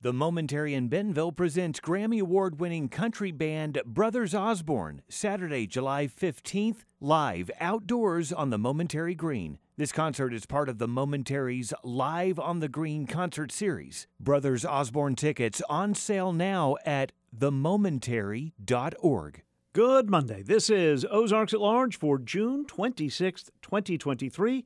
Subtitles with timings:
[0.00, 6.84] The Momentary in Bentonville presents Grammy Award winning country band Brothers Osborne, Saturday, July 15th,
[7.00, 9.58] live outdoors on the Momentary Green.
[9.76, 14.06] This concert is part of the Momentary's Live on the Green concert series.
[14.20, 19.42] Brothers Osborne tickets on sale now at themomentary.org.
[19.72, 20.42] Good Monday.
[20.44, 24.64] This is Ozarks at Large for June 26th, 2023.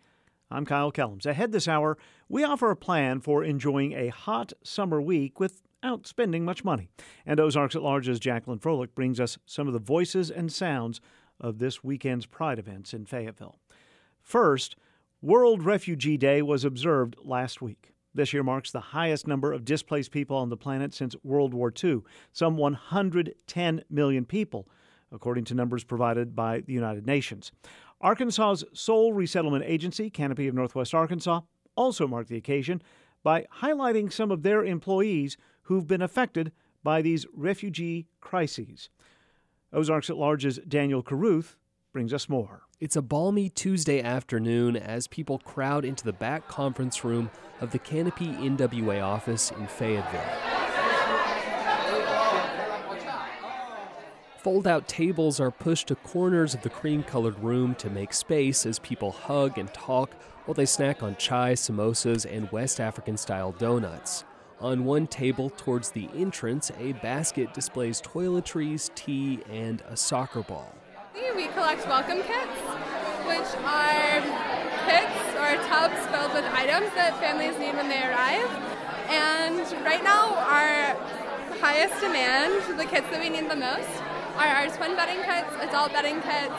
[0.52, 1.24] I'm Kyle Kellums.
[1.24, 1.96] Ahead this hour,
[2.28, 6.90] we offer a plan for enjoying a hot summer week without spending much money.
[7.24, 11.00] And Ozarks at Large's Jacqueline Froelich brings us some of the voices and sounds
[11.40, 13.58] of this weekend's Pride events in Fayetteville.
[14.20, 14.76] First,
[15.22, 17.94] World Refugee Day was observed last week.
[18.14, 21.72] This year marks the highest number of displaced people on the planet since World War
[21.82, 24.68] II, some 110 million people,
[25.10, 27.52] according to numbers provided by the United Nations.
[28.02, 31.42] Arkansas's sole resettlement agency, Canopy of Northwest Arkansas,
[31.76, 32.82] also marked the occasion
[33.22, 36.52] by highlighting some of their employees who've been affected
[36.82, 38.90] by these refugee crises.
[39.72, 41.56] Ozarks at Large's Daniel Caruth
[41.92, 42.62] brings us more.
[42.80, 47.78] It's a balmy Tuesday afternoon as people crowd into the back conference room of the
[47.78, 50.71] Canopy NWA office in Fayetteville.
[54.42, 58.66] Fold out tables are pushed to corners of the cream colored room to make space
[58.66, 60.14] as people hug and talk
[60.46, 64.24] while they snack on chai, samosas, and West African style donuts.
[64.58, 70.74] On one table towards the entrance, a basket displays toiletries, tea, and a soccer ball.
[71.14, 72.58] We collect welcome kits,
[73.22, 74.20] which are
[74.90, 78.50] kits or tubs filled with items that families need when they arrive.
[79.08, 80.96] And right now, our
[81.60, 83.88] highest demand, the kits that we need the most,
[84.36, 86.54] are our twin bedding kits, adult bedding kits,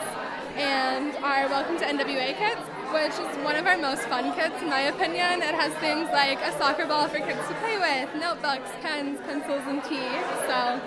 [0.56, 2.60] and our Welcome to NWA kits,
[2.92, 5.42] which is one of our most fun kits in my opinion.
[5.42, 9.62] It has things like a soccer ball for kids to play with, notebooks, pens, pencils,
[9.66, 10.06] and tea.
[10.46, 10.80] So,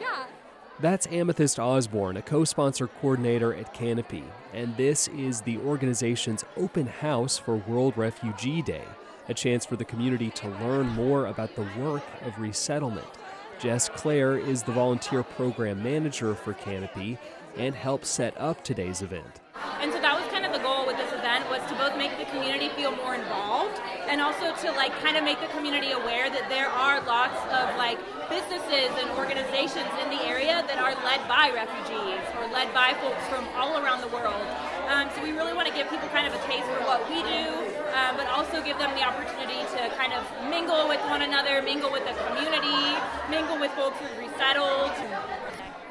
[0.00, 0.26] yeah.
[0.80, 6.88] That's Amethyst Osborne, a co sponsor coordinator at Canopy, and this is the organization's open
[6.88, 8.84] house for World Refugee Day,
[9.28, 13.19] a chance for the community to learn more about the work of resettlement.
[13.60, 17.18] Jess Clare is the volunteer program manager for Canopy
[17.58, 19.44] and helped set up today's event.
[19.84, 22.16] And so that was kind of the goal with this event was to both make
[22.16, 23.76] the community feel more involved
[24.08, 27.76] and also to like kind of make the community aware that there are lots of
[27.76, 28.00] like
[28.32, 33.20] businesses and organizations in the area that are led by refugees or led by folks
[33.28, 34.40] from all around the world.
[34.88, 37.20] Um, so we really want to give people kind of a taste for what we
[37.28, 41.62] do, um, but also give them the opportunity to kind of mingle with one another,
[41.62, 42.96] mingle with the community,
[43.30, 44.90] mingle with folks who've resettled.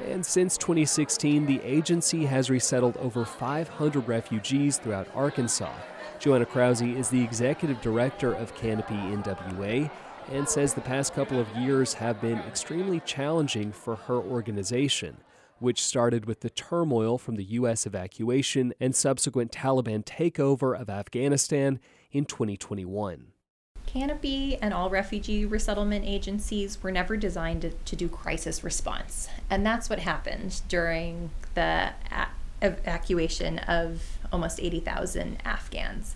[0.06, 5.74] And since 2016, the agency has resettled over 500 refugees throughout Arkansas.
[6.20, 9.92] Joanna Krause is the executive director of Canopy NWA
[10.32, 15.18] and says the past couple of years have been extremely challenging for her organization,
[15.62, 17.86] which started with the turmoil from the U.S.
[17.86, 21.80] evacuation and subsequent Taliban takeover of Afghanistan
[22.12, 23.28] in 2021.
[23.86, 29.30] Canopy and all refugee resettlement agencies were never designed to, to do crisis response.
[29.50, 31.94] And that's what happened during the
[32.62, 36.16] evacuation of almost 80,000 Afghans.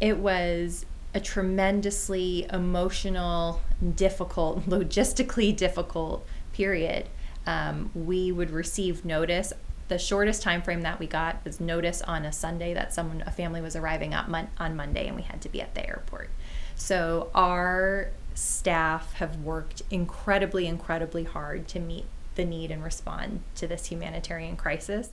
[0.00, 3.62] It was a tremendously emotional,
[3.94, 7.06] difficult, logistically difficult period.
[7.46, 9.52] Um, we would receive notice.
[9.88, 13.30] The shortest time frame that we got was notice on a Sunday that someone, a
[13.30, 16.30] family was arriving mon- on Monday, and we had to be at the airport.
[16.74, 22.04] So our staff have worked incredibly, incredibly hard to meet
[22.34, 25.10] the need and respond to this humanitarian crisis.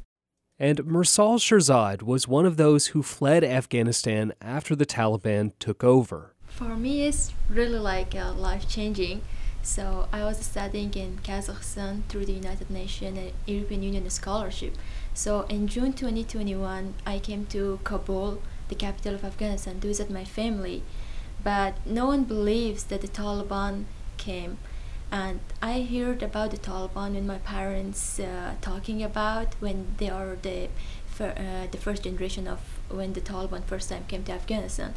[0.60, 6.34] And Mursal Shirzad was one of those who fled Afghanistan after the Taliban took over.
[6.48, 9.22] For me, it's really like uh, life changing.
[9.64, 14.76] So I was studying in Kazakhstan through the United Nations and European Union scholarship.
[15.14, 20.26] So in June 2021, I came to Kabul, the capital of Afghanistan, to visit my
[20.26, 20.84] family
[21.44, 23.86] but no one believes that the Taliban
[24.18, 24.58] came.
[25.12, 30.38] And I heard about the Taliban when my parents uh, talking about when they are
[30.42, 30.70] the
[31.20, 32.60] uh, the first generation of
[32.90, 34.96] when the Taliban first time came to Afghanistan,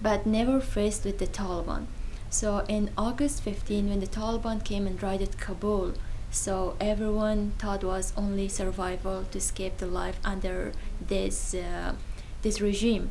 [0.00, 1.86] but never faced with the Taliban.
[2.30, 5.94] So in August 15, when the Taliban came and raided Kabul,
[6.30, 11.94] so everyone thought was only survival to escape the life under this uh,
[12.42, 13.10] this regime.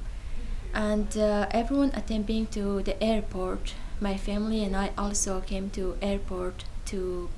[0.74, 6.64] And uh, everyone attending to the airport my family and i also came to airport
[6.86, 7.30] to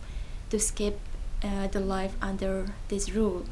[0.51, 0.99] to skip
[1.43, 3.45] uh, the life under this rule.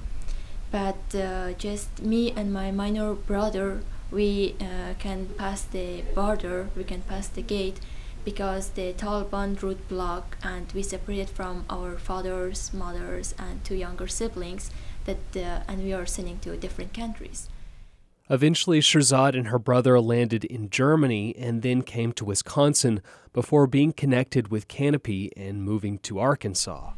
[0.72, 3.82] But uh, just me and my minor brother
[4.12, 7.80] we uh, can pass the border we can pass the gate
[8.30, 14.08] because the Taliban route blocked and we separated from our fathers, mothers, and two younger
[14.08, 14.70] siblings
[15.06, 17.50] that uh, and we are sending to different countries.
[18.30, 23.02] Eventually, Shirzad and her brother landed in Germany and then came to Wisconsin
[23.34, 26.92] before being connected with Canopy and moving to Arkansas.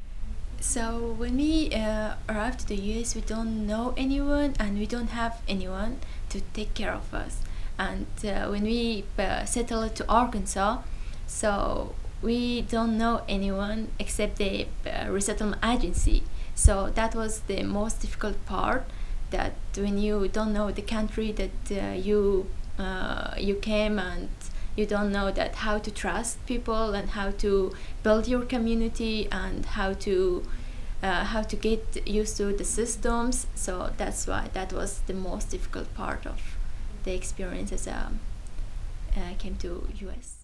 [0.60, 5.12] So when we uh, arrived to the US, we don't know anyone and we don't
[5.22, 7.33] have anyone to take care of us.
[7.80, 10.80] And uh, when we uh, settled to Arkansas,
[11.31, 16.24] so we don't know anyone except the uh, resettlement agency.
[16.56, 18.83] So that was the most difficult part.
[19.31, 22.48] That when you don't know the country that uh, you
[22.78, 24.28] uh, you came and
[24.75, 27.74] you don't know that how to trust people and how to
[28.04, 30.44] build your community and how to
[31.01, 35.50] uh, how to get used to the systems so that's why that was the most
[35.50, 36.57] difficult part of
[37.04, 38.19] the experience as um,
[39.16, 39.88] I came to
[40.18, 40.40] us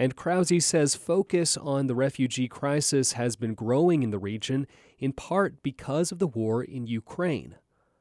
[0.00, 4.66] and Krause says focus on the refugee crisis has been growing in the region
[4.98, 7.56] in part because of the war in Ukraine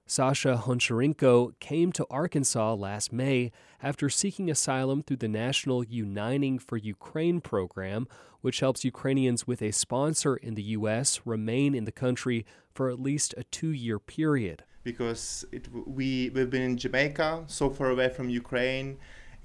[0.10, 3.51] Sasha Honcharenko came to Arkansas last May
[3.81, 8.07] after seeking asylum through the National Uniting for Ukraine program,
[8.42, 11.22] which helps Ukrainians with a sponsor in the U.S.
[11.25, 12.44] remain in the country
[12.74, 14.63] for at least a two year period.
[14.84, 18.98] Because it, we, we've been in Jamaica, so far away from Ukraine,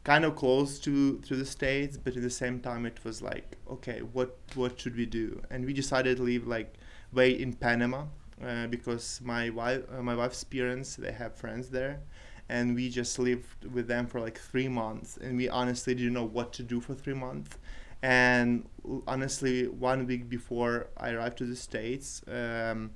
[0.04, 3.56] kind of close to, to the States, but at the same time, it was like,
[3.70, 5.42] okay, what, what should we do?
[5.50, 6.74] And we decided to leave, like,
[7.12, 8.04] way in Panama
[8.44, 12.00] uh, because my wife, uh, my wife's parents, they have friends there,
[12.48, 16.24] and we just lived with them for like three months, and we honestly didn't know
[16.24, 17.56] what to do for three months.
[18.02, 18.68] And
[19.06, 22.90] honestly, one week before I arrived to the states, um,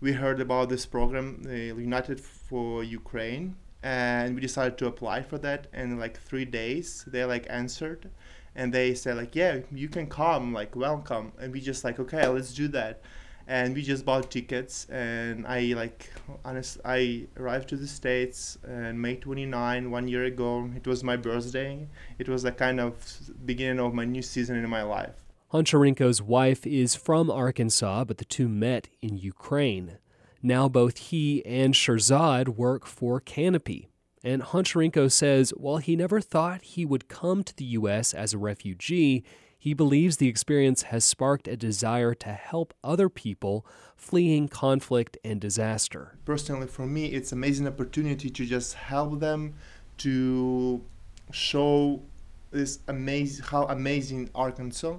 [0.00, 5.66] we heard about this program, United for Ukraine, and we decided to apply for that.
[5.72, 8.10] And like three days, they like answered,
[8.54, 11.32] and they said like, yeah, you can come, like welcome.
[11.38, 13.02] And we just like, okay, let's do that
[13.48, 16.10] and we just bought tickets and i like
[16.44, 21.16] honest i arrived to the states and may 29 one year ago it was my
[21.16, 21.86] birthday
[22.18, 22.94] it was a kind of
[23.44, 28.24] beginning of my new season in my life Honcharenko's wife is from Arkansas, but the
[28.24, 29.98] two met in Ukraine.
[30.42, 33.88] Now both he and Shirzad work for Canopy.
[34.24, 38.12] And Honcharenko says while he never thought he would come to the U.S.
[38.12, 39.24] as a refugee,
[39.58, 43.66] he believes the experience has sparked a desire to help other people
[43.96, 46.16] fleeing conflict and disaster.
[46.24, 49.54] Personally, for me, it's amazing opportunity to just help them
[49.98, 50.82] to
[51.32, 52.02] show
[52.50, 54.98] this amazing how amazing Arkansas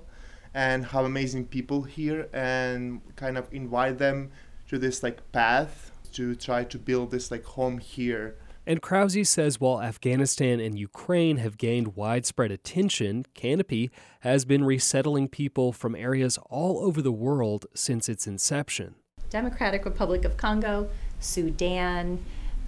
[0.53, 4.31] and how amazing people here and kind of invite them
[4.67, 8.35] to this like path to try to build this like home here
[8.67, 15.29] and Krause says while Afghanistan and Ukraine have gained widespread attention, Canopy has been resettling
[15.29, 18.95] people from areas all over the world since its inception.
[19.29, 20.89] Democratic Republic of Congo,
[21.21, 22.23] Sudan,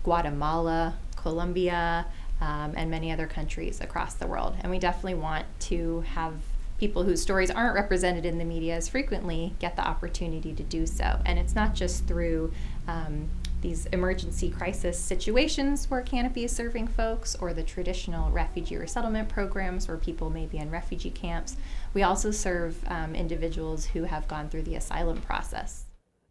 [0.05, 2.05] Guatemala, Colombia,
[2.39, 4.55] um, and many other countries across the world.
[4.61, 6.33] And we definitely want to have
[6.79, 10.85] people whose stories aren't represented in the media as frequently get the opportunity to do
[10.85, 11.19] so.
[11.25, 12.53] And it's not just through
[12.87, 13.29] um,
[13.61, 19.87] these emergency crisis situations where Canopy is serving folks, or the traditional refugee resettlement programs
[19.87, 21.57] where people may be in refugee camps.
[21.93, 25.85] We also serve um, individuals who have gone through the asylum process.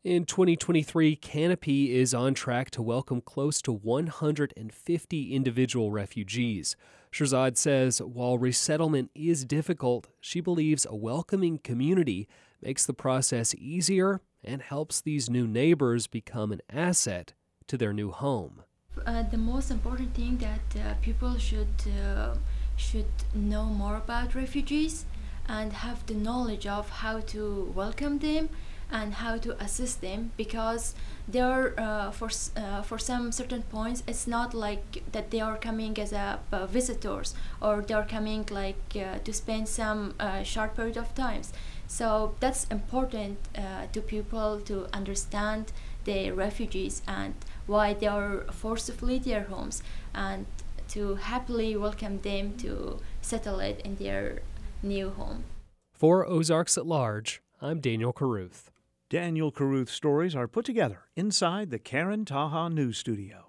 [0.04, 6.76] In 2023, Canopy is on track to welcome close to 150 individual refugees.
[7.12, 12.28] Shirzad says while resettlement is difficult, she believes a welcoming community
[12.62, 17.34] makes the process easier and helps these new neighbors become an asset
[17.66, 18.62] to their new home.
[19.06, 21.68] Uh, the most important thing that uh, people should
[22.04, 22.34] uh,
[22.76, 25.04] should know more about refugees
[25.48, 28.48] and have the knowledge of how to welcome them
[28.90, 30.94] and how to assist them because
[31.28, 35.58] they are uh, for uh, for some certain points it's not like that they are
[35.58, 40.42] coming as a uh, visitors or they are coming like uh, to spend some uh,
[40.42, 41.52] short period of times
[41.86, 45.72] so that's important uh, to people to understand
[46.04, 47.34] the refugees and
[47.66, 49.82] why they are forced to flee their homes
[50.14, 50.46] and
[50.88, 54.40] to happily welcome them to settle it in their
[54.82, 55.44] new home.
[55.92, 58.70] For Ozarks at Large, I'm Daniel Caruth.
[59.10, 63.46] Daniel Caruth's stories are put together inside the Karen Taha News Studio.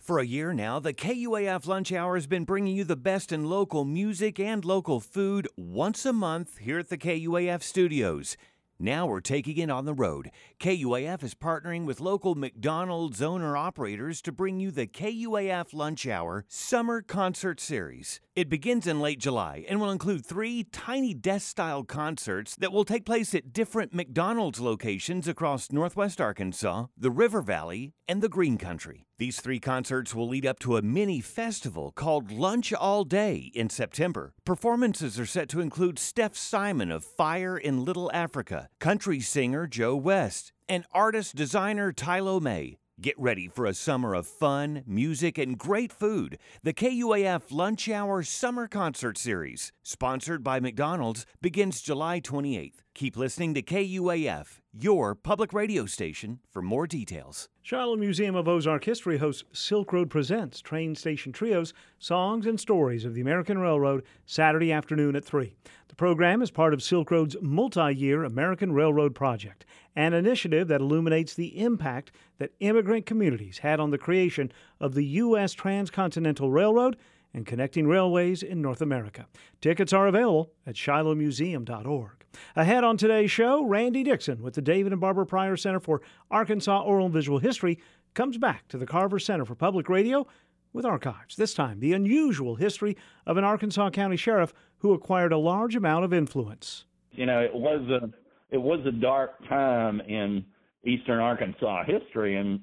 [0.00, 3.48] For a year now, the KUAF Lunch Hour has been bringing you the best in
[3.48, 8.36] local music and local food once a month here at the KUAF studios.
[8.80, 10.32] Now we're taking it on the road.
[10.58, 16.46] KUAF is partnering with local McDonald's owner operators to bring you the KUAF Lunch Hour
[16.48, 18.20] Summer Concert Series.
[18.34, 22.84] It begins in late July and will include three tiny desk style concerts that will
[22.84, 28.56] take place at different McDonald's locations across Northwest Arkansas, the River Valley, and the Green
[28.56, 29.06] Country.
[29.18, 33.70] These three concerts will lead up to a mini festival called Lunch All Day in
[33.70, 34.34] September.
[34.44, 39.96] Performances are set to include Steph Simon of Fire in Little Africa, country singer Joe
[39.96, 42.78] West, and artist designer Tylo May.
[42.98, 46.38] Get ready for a summer of fun, music, and great food.
[46.62, 52.85] The KUAF Lunch Hour Summer Concert Series, sponsored by McDonald's, begins July 28th.
[52.96, 57.50] Keep listening to KUAF, your public radio station, for more details.
[57.60, 63.04] Shiloh Museum of Ozark History hosts Silk Road Presents Train Station Trios, Songs and Stories
[63.04, 65.54] of the American Railroad, Saturday afternoon at 3.
[65.88, 70.80] The program is part of Silk Road's multi year American Railroad Project, an initiative that
[70.80, 74.50] illuminates the impact that immigrant communities had on the creation
[74.80, 75.52] of the U.S.
[75.52, 76.96] Transcontinental Railroad
[77.34, 79.26] and connecting railways in North America.
[79.60, 82.15] Tickets are available at shilohmuseum.org.
[82.54, 86.82] Ahead on today's show, Randy Dixon with the David and Barbara Pryor Center for Arkansas
[86.82, 87.78] Oral and Visual History
[88.14, 90.26] comes back to the Carver Center for Public Radio
[90.72, 91.36] with archives.
[91.36, 96.04] This time, the unusual history of an Arkansas County sheriff who acquired a large amount
[96.04, 96.84] of influence.
[97.12, 98.10] You know, it was a
[98.54, 100.44] it was a dark time in
[100.84, 102.60] eastern Arkansas history, and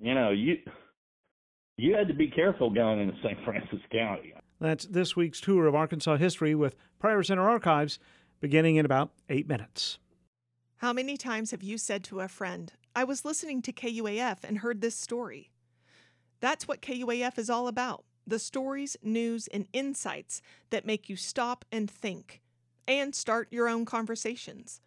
[0.00, 0.58] you know you
[1.76, 3.38] you had to be careful going into St.
[3.44, 4.34] Francis County.
[4.60, 7.98] That's this week's tour of Arkansas history with Pryor Center Archives
[8.42, 9.98] beginning in about eight minutes.
[10.78, 14.58] How many times have you said to a friend, I was listening to KUAF and
[14.58, 15.52] heard this story?
[16.40, 21.64] That's what KUAF is all about the stories, news, and insights that make you stop
[21.72, 22.40] and think
[22.86, 24.80] and start your own conversations.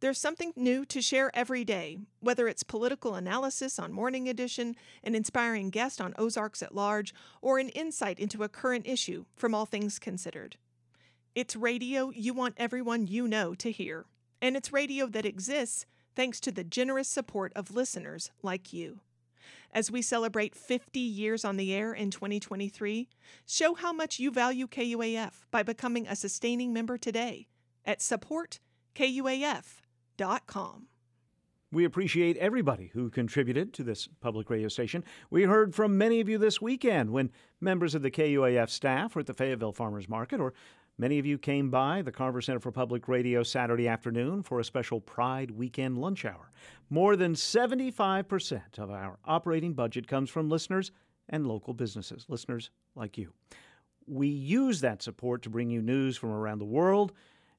[0.00, 4.74] There's something new to share every day, whether it's political analysis on Morning Edition,
[5.04, 9.54] an inspiring guest on Ozarks at Large, or an insight into a current issue from
[9.54, 10.56] All Things Considered.
[11.36, 14.06] It's radio you want everyone you know to hear,
[14.40, 19.00] and it's radio that exists thanks to the generous support of listeners like you.
[19.70, 23.10] As we celebrate 50 years on the air in 2023,
[23.44, 27.48] show how much you value KUAF by becoming a sustaining member today
[27.84, 30.86] at supportkuaf.com.
[31.70, 35.04] We appreciate everybody who contributed to this public radio station.
[35.28, 39.20] We heard from many of you this weekend when members of the KUAF staff were
[39.20, 40.54] at the Fayetteville Farmers Market or
[40.98, 44.64] Many of you came by the Carver Center for Public Radio Saturday afternoon for a
[44.64, 46.50] special Pride Weekend lunch hour.
[46.88, 50.92] More than 75% of our operating budget comes from listeners
[51.28, 53.34] and local businesses, listeners like you.
[54.06, 57.12] We use that support to bring you news from around the world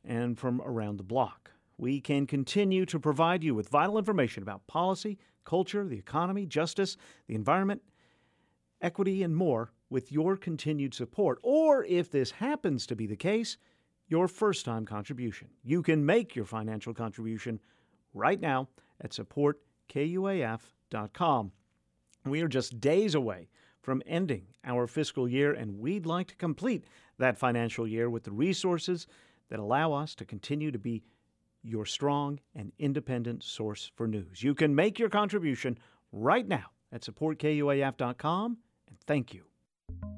[0.03, 1.51] and from around the block.
[1.77, 6.97] We can continue to provide you with vital information about policy, culture, the economy, justice,
[7.27, 7.83] the environment,
[8.81, 13.55] equity, and more with your continued support, or if this happens to be the case,
[14.07, 15.47] your first time contribution.
[15.63, 17.59] You can make your financial contribution
[18.13, 18.67] right now
[19.01, 21.51] at supportkuaf.com.
[22.25, 23.49] We are just days away
[23.81, 26.83] from ending our fiscal year, and we'd like to complete
[27.19, 29.07] that financial year with the resources
[29.49, 31.03] that allow us to continue to be
[31.63, 34.43] your strong and independent source for news.
[34.43, 35.77] You can make your contribution
[36.11, 39.43] right now at supportkuaf.com, and thank you.
[39.89, 40.16] Thank you.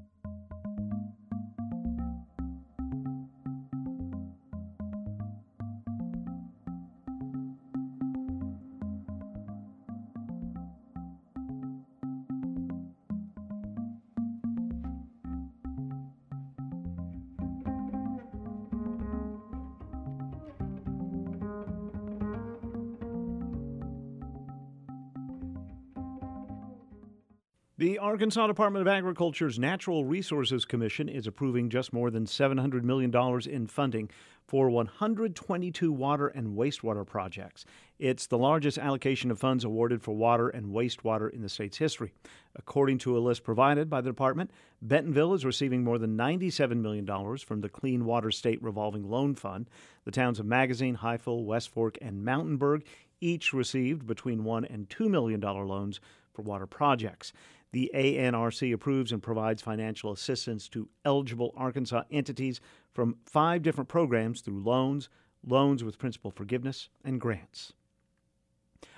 [27.80, 33.10] The Arkansas Department of Agriculture's Natural Resources Commission is approving just more than $700 million
[33.50, 34.10] in funding
[34.46, 37.64] for 122 water and wastewater projects.
[37.98, 42.12] It's the largest allocation of funds awarded for water and wastewater in the state's history.
[42.54, 47.08] According to a list provided by the department, Bentonville is receiving more than $97 million
[47.38, 49.70] from the Clean Water State Revolving Loan Fund.
[50.04, 52.84] The towns of Magazine, Highfill, West Fork, and Mountainburg
[53.22, 56.02] each received between $1 and $2 million loans
[56.40, 57.34] for water projects.
[57.72, 62.62] The ANRC approves and provides financial assistance to eligible Arkansas entities
[62.94, 65.10] from five different programs through loans,
[65.46, 67.74] loans with principal forgiveness, and grants.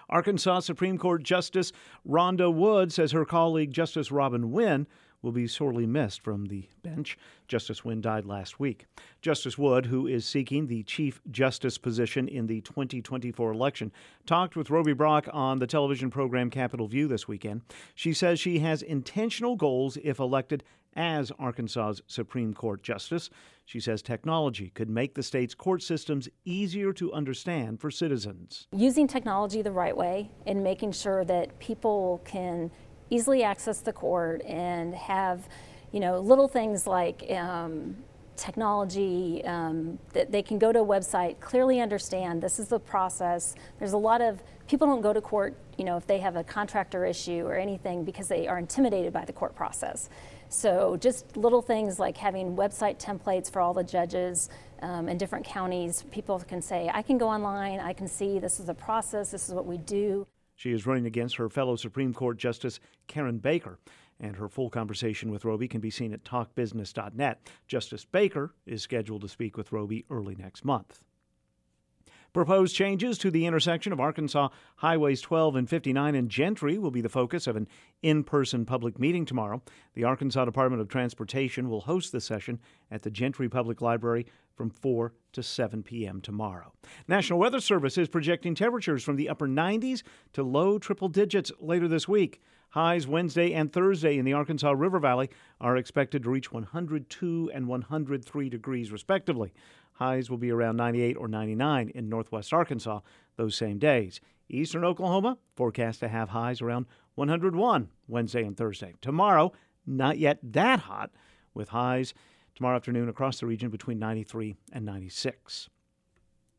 [0.10, 1.72] Arkansas Supreme Court Justice
[2.08, 4.88] Rhonda Wood says her colleague Justice Robin Wynne
[5.22, 7.18] will be sorely missed from the bench.
[7.48, 8.86] Justice Wynne died last week.
[9.22, 13.92] Justice Wood, who is seeking the Chief Justice position in the 2024 election,
[14.26, 17.62] talked with Roby Brock on the television program Capitol View this weekend.
[17.96, 20.64] She says she has intentional goals if elected
[20.96, 23.30] as Arkansas's Supreme Court Justice.
[23.66, 28.68] She says technology could make the state's court systems easier to understand for citizens.
[28.74, 32.72] Using technology the right way and making sure that people can
[33.12, 35.48] easily access the court and have,
[35.92, 37.96] you know, little things like um,
[38.36, 43.54] technology um, that they can go to a website, clearly understand this is the process.
[43.78, 46.44] There's a lot of people don't go to court, you know, if they have a
[46.44, 50.10] contractor issue or anything because they are intimidated by the court process.
[50.50, 54.50] So just little things like having website templates for all the judges
[54.82, 56.04] um, in different counties.
[56.12, 59.48] People can say, I can go online, I can see this is a process, this
[59.48, 60.26] is what we do.
[60.62, 63.80] She is running against her fellow Supreme Court Justice Karen Baker,
[64.20, 67.50] and her full conversation with Roby can be seen at talkbusiness.net.
[67.68, 71.04] Justice Baker is scheduled to speak with Roby early next month.
[72.34, 74.48] Proposed changes to the intersection of Arkansas
[74.78, 77.68] Highways 12 and 59 in Gentry will be the focus of an
[78.02, 79.62] in person public meeting tomorrow.
[79.96, 82.60] The Arkansas Department of Transportation will host the session
[82.90, 86.22] at the Gentry Public Library from 4 to 7 p.m.
[86.22, 86.72] tomorrow.
[87.06, 91.90] National Weather Service is projecting temperatures from the upper 90s to low triple digits later
[91.90, 92.42] this week.
[92.72, 97.68] Highs Wednesday and Thursday in the Arkansas River Valley are expected to reach 102 and
[97.68, 99.54] 103 degrees, respectively.
[99.94, 103.02] Highs will be around 98 or 99 in northwest Arkansas
[103.36, 104.22] those same days.
[104.48, 106.86] Eastern Oklahoma forecast to have highs around
[107.16, 108.94] 101 Wednesday and Thursday.
[109.02, 109.52] Tomorrow,
[109.86, 111.12] not yet that hot,
[111.54, 112.14] with highs
[112.56, 115.70] tomorrow afternoon across the region between 93 and 96.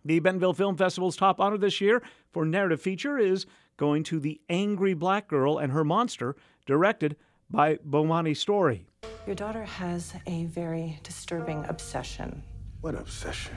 [0.04, 2.02] The Bentonville Film Festival's top honor this year
[2.32, 6.36] for narrative feature is going to The Angry Black Girl and Her Monster,
[6.66, 7.16] directed
[7.50, 8.86] by Bomani Story.
[9.26, 12.42] Your daughter has a very disturbing obsession
[12.82, 13.54] what obsession?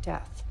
[0.00, 0.42] Death.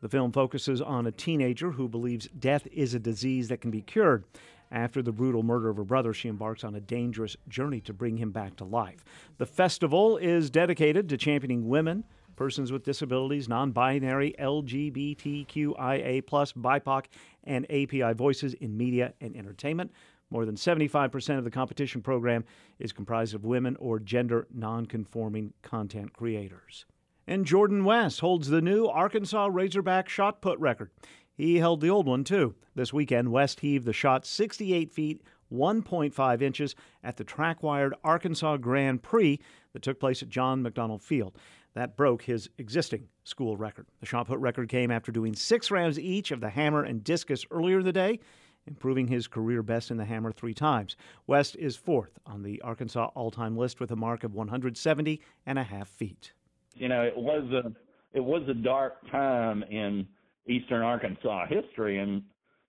[0.00, 3.82] The film focuses on a teenager who believes death is a disease that can be
[3.82, 4.22] cured.
[4.70, 8.18] After the brutal murder of her brother, she embarks on a dangerous journey to bring
[8.18, 9.04] him back to life.
[9.38, 12.04] The festival is dedicated to championing women,
[12.38, 17.04] persons with disabilities, non binary, LGBTQIA, BIPOC,
[17.44, 19.90] and API voices in media and entertainment.
[20.30, 22.44] More than 75% of the competition program
[22.78, 26.86] is comprised of women or gender nonconforming content creators.
[27.26, 30.90] And Jordan West holds the new Arkansas Razorback shot put record.
[31.34, 32.54] He held the old one too.
[32.74, 35.22] This weekend, West heaved the shot 68 feet
[35.52, 39.40] 1.5 inches at the track wired Arkansas Grand Prix
[39.72, 41.36] that took place at John McDonnell Field.
[41.74, 43.86] That broke his existing school record.
[44.00, 47.44] The shot put record came after doing six rounds each of the hammer and discus
[47.50, 48.20] earlier in the day
[48.68, 50.96] improving his career best in the hammer three times.
[51.26, 55.62] West is fourth on the Arkansas all-time list with a mark of 170 and a
[55.64, 56.32] half feet.
[56.74, 57.72] You know, it was a
[58.12, 60.06] it was a dark time in
[60.46, 62.22] eastern Arkansas history, and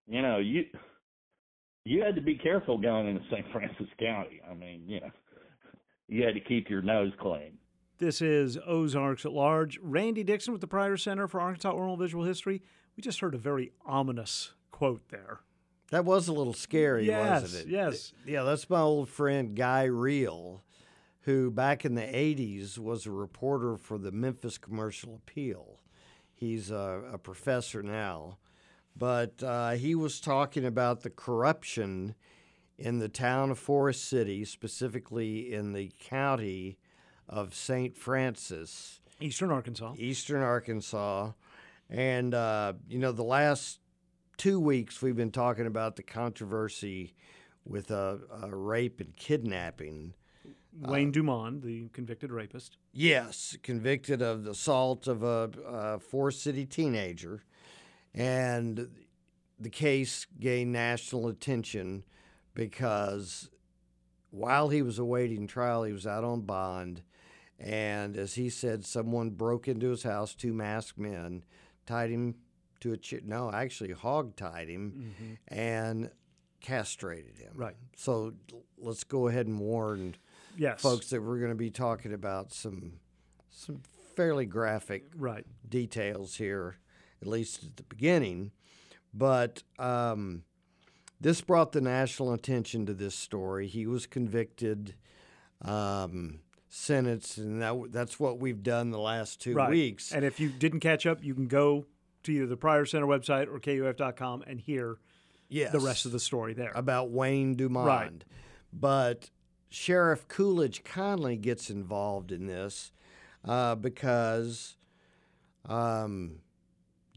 [0.08, 0.66] you know you
[1.86, 3.46] you had to be careful going into St.
[3.52, 4.42] Francis County.
[4.50, 5.12] I mean, you know,
[6.08, 7.58] you had to keep your nose clean.
[8.00, 9.78] This is Ozarks at Large.
[9.82, 12.62] Randy Dixon with the Pryor Center for Arkansas Oral Visual History.
[12.96, 15.42] We just heard a very ominous quote there.
[15.92, 17.70] That was a little scary, yes, wasn't it?
[17.70, 18.14] Yes.
[18.26, 20.64] Yeah, that's my old friend Guy Reel,
[21.22, 25.82] who back in the 80s was a reporter for the Memphis Commercial Appeal.
[26.34, 28.38] He's a, a professor now.
[28.96, 32.16] But uh, he was talking about the corruption
[32.78, 36.78] in the town of Forest City, specifically in the county
[37.30, 37.96] of St.
[37.96, 39.00] Francis.
[39.22, 39.94] Eastern Arkansas.
[39.98, 41.32] Eastern Arkansas.
[41.90, 43.80] And, uh, you know, the last
[44.38, 47.14] two weeks we've been talking about the controversy
[47.66, 50.14] with a, a rape and kidnapping.
[50.82, 52.78] Wayne uh, Dumond, the convicted rapist.
[52.94, 57.44] Yes, convicted of the assault of a, a Forest City teenager.
[58.14, 58.90] And
[59.60, 62.04] the case gained national attention
[62.54, 63.50] because
[64.32, 67.04] while he was awaiting trial, he was out on bond.
[67.60, 71.44] And as he said, someone broke into his house, two masked men,
[71.86, 72.36] tied him
[72.80, 73.20] to a chair.
[73.26, 75.34] No, actually hog-tied him mm-hmm.
[75.48, 76.10] and
[76.62, 77.52] castrated him.
[77.56, 77.76] Right.
[77.96, 78.34] So
[78.78, 80.16] let's go ahead and warn
[80.58, 80.82] yes.
[80.82, 82.94] folks that we're going to be talking about some
[83.50, 83.82] some
[84.16, 85.46] fairly graphic right.
[85.68, 86.78] details here,
[87.22, 88.52] at least at the beginning.
[89.14, 90.44] But um,
[91.20, 93.68] this brought the national attention to this story.
[93.68, 94.96] He was convicted,
[95.62, 96.40] um,
[96.70, 99.70] sentenced, and that, that's what we've done the last two right.
[99.70, 100.12] weeks.
[100.12, 101.86] And if you didn't catch up, you can go
[102.24, 104.98] to either the Pryor Center website or KUF.com and hear
[105.50, 105.72] yes.
[105.72, 107.86] the rest of the story there about Wayne Dumond.
[107.86, 108.24] Right.
[108.72, 109.30] But
[109.70, 112.92] Sheriff Coolidge Conley gets involved in this
[113.44, 114.78] uh, because
[115.68, 116.40] um,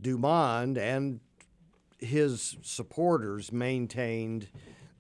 [0.03, 1.21] Dumond and
[1.99, 4.49] his supporters maintained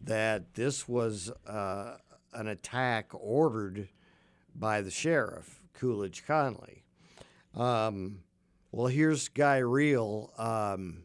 [0.01, 1.97] that this was uh,
[2.35, 3.88] an attack ordered
[4.55, 6.83] by the sheriff, Coolidge Conley.
[7.55, 8.21] Um,
[8.71, 11.05] well, here's Guy Reel um,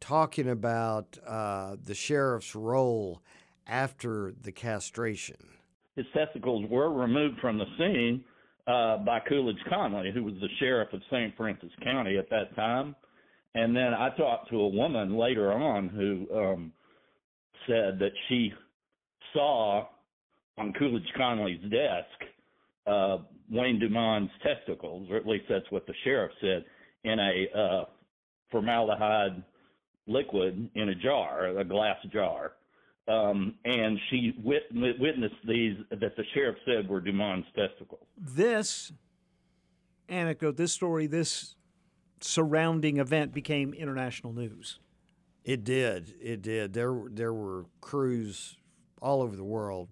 [0.00, 3.22] talking about uh, the sheriff's role
[3.66, 5.36] after the castration.
[5.96, 8.24] His testicles were removed from the scene
[8.66, 11.36] uh, by Coolidge Conley, who was the sheriff of St.
[11.36, 12.96] Francis County at that time.
[13.54, 16.72] And then I talked to a woman later on who um,
[17.68, 18.52] said that she
[19.32, 19.86] saw
[20.58, 22.30] on Coolidge Conley's desk
[22.86, 23.18] uh,
[23.50, 26.64] Wayne Dumond's testicles, or at least that's what the sheriff said,
[27.04, 27.84] in a uh,
[28.50, 29.42] formaldehyde
[30.06, 32.52] liquid in a jar, a glass jar.
[33.06, 38.06] Um, and she wit- witnessed these that the sheriff said were Dumond's testicles.
[38.16, 38.92] This
[40.08, 41.56] anecdote, this story, this
[42.20, 44.78] surrounding event became international news.
[45.44, 46.14] It did.
[46.22, 46.72] It did.
[46.72, 48.56] There, there were crews
[49.02, 49.90] all over the world,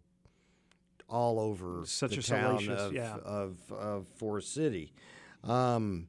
[1.13, 3.17] all over Such the a town of, yeah.
[3.25, 4.93] of, of Forest City.
[5.45, 6.09] Um,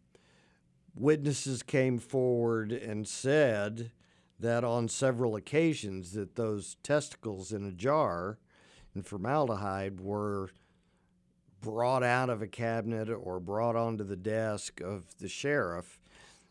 [0.96, 3.92] witnesses came forward and said
[4.40, 8.40] that on several occasions that those testicles in a jar
[8.96, 10.50] in formaldehyde were
[11.62, 16.00] brought out of a cabinet or brought onto the desk of the sheriff,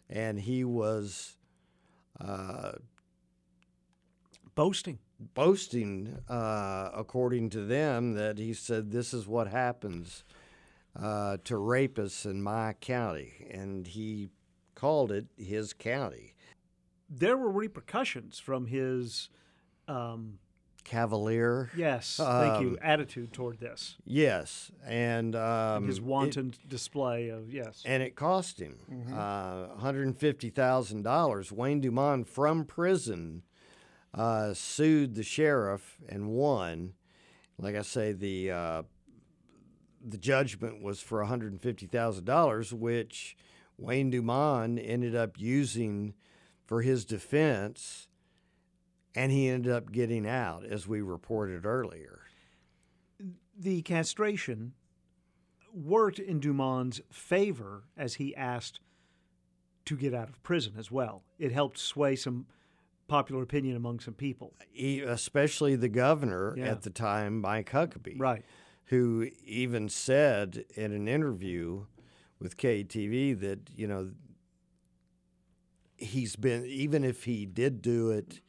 [0.09, 1.37] and he was
[2.21, 2.73] uh,
[4.55, 4.99] boasting.
[5.35, 10.25] Boasting, uh, according to them, that he said, This is what happens
[10.99, 13.47] uh, to rapists in my county.
[13.51, 14.29] And he
[14.75, 16.35] called it his county.
[17.09, 19.29] There were repercussions from his.
[19.89, 20.39] Um,
[20.85, 21.71] Cavalier.
[21.77, 22.79] Yes, thank Um, you.
[22.83, 23.97] Attitude toward this.
[24.05, 27.85] Yes, and um, his it- wanton display of yes.
[27.87, 29.13] and it cost him Mhm.
[29.13, 31.53] uh, $150,000.
[31.53, 33.43] Wayne Dumond from prison
[34.15, 36.95] uh, sued the sheriff and won.
[37.59, 38.83] Like I say, the uh,
[40.05, 43.37] the judgment was for $150,000, which
[43.79, 46.15] Wayne Dumond ended up using
[46.67, 48.09] for his defense,
[49.15, 52.21] and he ended up getting out, as we reported earlier.
[53.57, 54.73] the castration
[55.73, 58.81] worked in Dumond's favor as he asked
[59.85, 61.23] to get out of prison as well.
[61.39, 62.47] It helped sway some
[63.13, 64.55] popular opinion among some people.
[64.75, 66.71] e- especially the governor Yeah.
[66.73, 68.43] at the time, Mike Huckabee, right?
[68.87, 71.85] Who even said in an interview
[72.39, 74.13] with KTV that you know
[75.97, 78.41] he's been even if he did do it,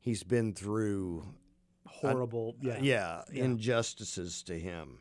[0.00, 1.26] he's been through
[1.86, 2.78] Horrible, yeah.
[2.80, 3.44] yeah, Yeah.
[3.44, 4.98] injustices to him.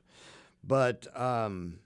[0.64, 1.80] But um,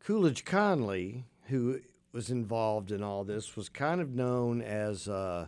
[0.00, 1.80] Coolidge Conley, who
[2.12, 5.46] was involved in all this, was kind of known as uh,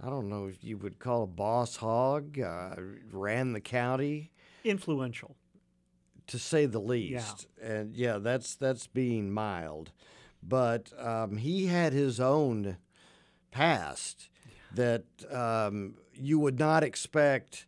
[0.00, 2.74] I don't know if you would call a boss hog, uh,
[3.10, 4.30] ran the county,
[4.64, 5.36] Influential.
[6.28, 7.46] to say the least.
[7.62, 9.92] And yeah, that's that's being mild.
[10.42, 12.78] But um, he had his own
[13.52, 14.28] past
[14.74, 17.66] that um, you would not expect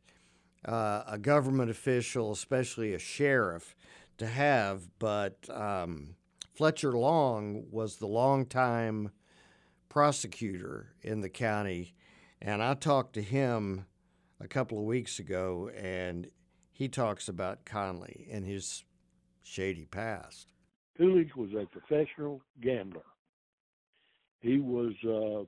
[0.65, 3.77] uh, a government official, especially a sheriff,
[4.19, 4.89] to have.
[4.99, 6.17] But um,
[6.55, 9.11] Fletcher Long was the longtime
[9.89, 11.97] prosecutor in the county,
[12.41, 13.87] and I talked to him
[14.41, 16.31] a couple of weeks ago, and
[16.71, 18.85] he talks about Conley and his
[19.43, 20.53] shady past.
[20.97, 23.03] Coolidge was a professional gambler.
[24.41, 25.45] He was uh,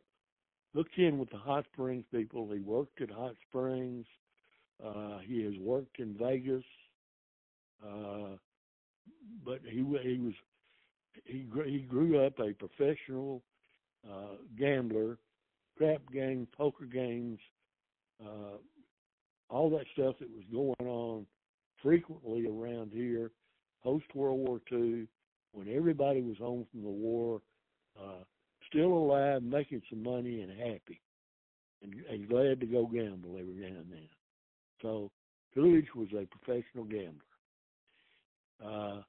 [0.77, 2.51] hooked in with the Hot Springs people.
[2.53, 4.07] He worked at Hot Springs.
[4.85, 6.65] Uh, he has worked in Vegas.
[7.85, 8.37] Uh,
[9.45, 10.35] but he he was
[11.25, 13.43] he grew, he grew up a professional
[14.09, 15.19] uh, gambler,
[15.77, 17.39] crap game, poker games,
[18.25, 18.57] uh,
[19.49, 21.27] all that stuff that was going on
[21.83, 23.31] frequently around here
[23.87, 25.07] post World War II,
[25.53, 27.41] when everybody was home from the war,
[27.97, 28.25] uh,
[28.69, 31.01] still alive, making some money, and happy,
[31.83, 34.09] and, and glad to go gamble every now and then.
[34.83, 35.13] So
[35.55, 37.23] Coolidge was a professional gambler.
[38.65, 39.03] Uh,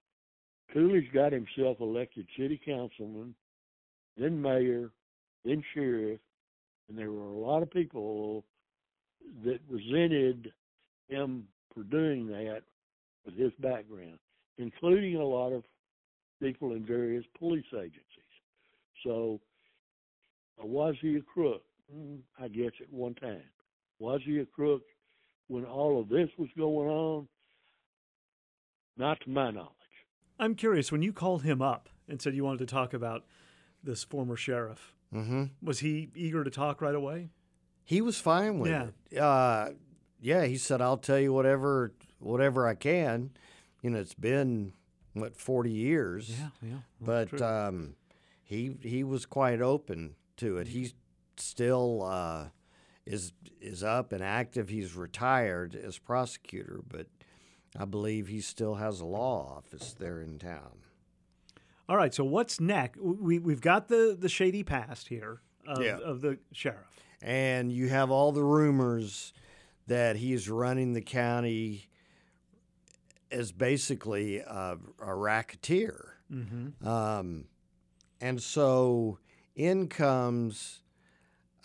[0.73, 3.33] Coolidge got himself elected city councilman,
[4.17, 4.91] then mayor,
[5.45, 6.19] then sheriff,
[6.89, 8.43] and there were a lot of people
[9.43, 10.51] that resented
[11.09, 12.61] him for doing that
[13.25, 14.19] with his background,
[14.57, 15.63] including a lot of
[16.41, 18.01] people in various police agencies.
[19.03, 19.39] So,
[20.61, 21.63] uh, was he a crook?
[21.93, 23.43] Mm, I guess at one time.
[23.99, 24.81] Was he a crook
[25.47, 27.27] when all of this was going on?
[28.97, 29.76] Not to my knowledge.
[30.39, 33.25] I'm curious when you called him up and said you wanted to talk about
[33.83, 34.93] this former sheriff.
[35.13, 35.45] Mm-hmm.
[35.61, 37.29] Was he eager to talk right away?
[37.83, 38.87] He was fine with Yeah.
[39.11, 39.17] it.
[39.17, 39.69] Uh,
[40.19, 43.31] yeah, he said, "I'll tell you whatever, whatever I can."
[43.81, 44.73] You know, it's been
[45.13, 46.29] what forty years.
[46.37, 47.95] Yeah, yeah, But um,
[48.43, 50.67] he he was quite open to it.
[50.69, 50.91] He
[51.37, 52.47] still uh,
[53.05, 54.67] is is up and active.
[54.69, 57.07] He's retired as prosecutor, but
[57.79, 60.79] I believe he still has a law office there in town.
[61.89, 62.13] All right.
[62.13, 62.99] So what's next?
[62.99, 65.99] We we've got the the shady past here of, Yeah.
[66.03, 66.79] of the sheriff.
[67.21, 69.31] and you have all the rumors
[69.87, 71.87] that he's running the county
[73.31, 76.13] as basically a, a racketeer.
[76.31, 76.87] Mm-hmm.
[76.87, 77.45] Um,
[78.21, 79.19] and so
[79.55, 80.81] in comes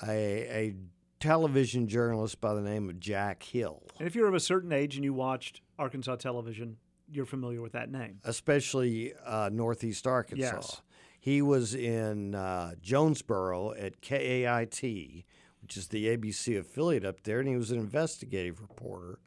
[0.07, 0.75] a, a
[1.21, 4.97] television journalist by the name of Jack Hill, And if you're of a certain age
[4.97, 6.77] and you watched Arkansas television,
[7.11, 8.21] you're familiar with that name.
[8.25, 10.55] especially uh, Northeast Arkansas.
[10.55, 10.81] Yes.
[11.19, 15.25] He was in uh, Jonesboro at KAIT,
[15.61, 19.19] which is the ABC affiliate up there, and he was an investigative reporter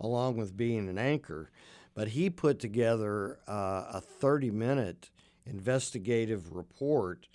[0.00, 1.50] along with being an anchor.
[1.94, 5.10] But he put together uh, a 30 minute
[5.44, 7.28] investigative report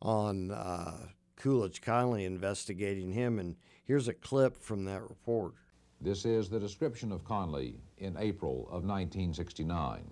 [0.00, 3.38] on uh, Coolidge Conley investigating him.
[3.38, 5.54] And here's a clip from that report.
[6.00, 10.04] This is the description of Conley in April of 1969.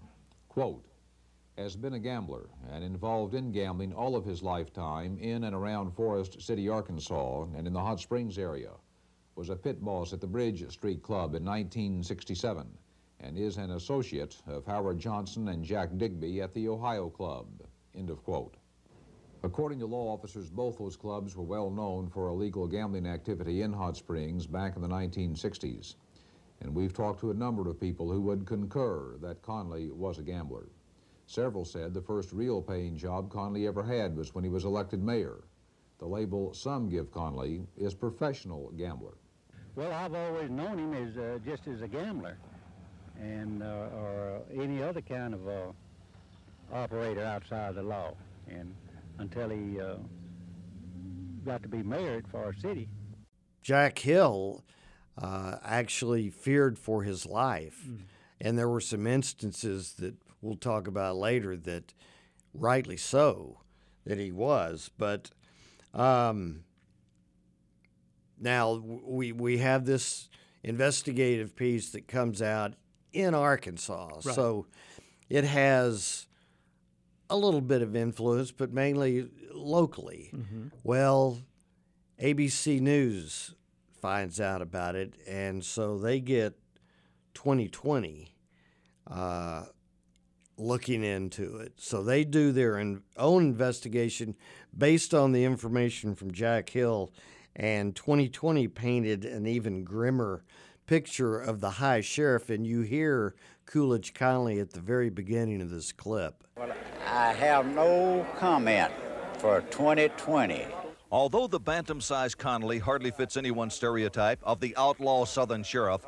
[0.48, 0.84] Quote,
[1.58, 5.90] has been a gambler and involved in gambling all of his lifetime in and around
[5.90, 8.70] Forest City, Arkansas, and in the Hot Springs area.
[9.34, 12.66] Was a pit boss at the Bridge Street Club in 1967
[13.20, 17.46] and is an associate of Howard Johnson and Jack Digby at the Ohio Club.
[17.94, 18.56] End of quote.
[19.42, 23.72] According to law officers, both those clubs were well known for illegal gambling activity in
[23.72, 25.96] Hot Springs back in the 1960s.
[26.62, 30.22] And we've talked to a number of people who would concur that Conley was a
[30.22, 30.68] gambler.
[31.26, 35.02] Several said the first real paying job Conley ever had was when he was elected
[35.02, 35.44] mayor.
[35.98, 39.14] The label some give Conley is professional gambler.
[39.74, 42.36] Well, I've always known him as uh, just as a gambler,
[43.20, 45.72] and uh, or any other kind of uh,
[46.72, 48.14] operator outside of the law.
[48.48, 48.74] And
[49.18, 49.94] until he uh,
[51.44, 52.88] got to be mayor for our city,
[53.62, 54.62] Jack Hill
[55.20, 57.86] uh, actually feared for his life.
[58.40, 61.94] And there were some instances that we'll talk about later that,
[62.54, 63.60] rightly so,
[64.04, 64.90] that he was.
[64.98, 65.30] But
[65.94, 66.64] um,
[68.40, 70.28] now we, we have this
[70.64, 72.74] investigative piece that comes out
[73.12, 74.08] in Arkansas.
[74.24, 74.34] Right.
[74.34, 74.66] So
[75.28, 76.26] it has
[77.30, 80.30] a little bit of influence, but mainly locally.
[80.34, 80.70] Mhm.
[80.82, 81.38] Well,
[82.20, 83.54] ABC News
[84.02, 86.54] finds out about it, and so they get
[87.34, 88.34] 2020
[89.08, 89.64] uh,
[90.58, 91.74] looking into it.
[91.76, 94.34] So they do their in- own investigation
[94.76, 97.12] based on the information from Jack Hill,
[97.54, 100.44] and 2020 painted an even grimmer
[100.86, 102.50] picture of the high sheriff.
[102.50, 103.36] And you hear
[103.66, 106.42] Coolidge Conley at the very beginning of this clip.
[106.56, 106.72] Well,
[107.06, 108.90] I have no comment
[109.38, 110.81] for 2020.
[111.12, 116.00] Although the bantam sized Connolly hardly fits anyone's stereotype of the outlaw Southern sheriff,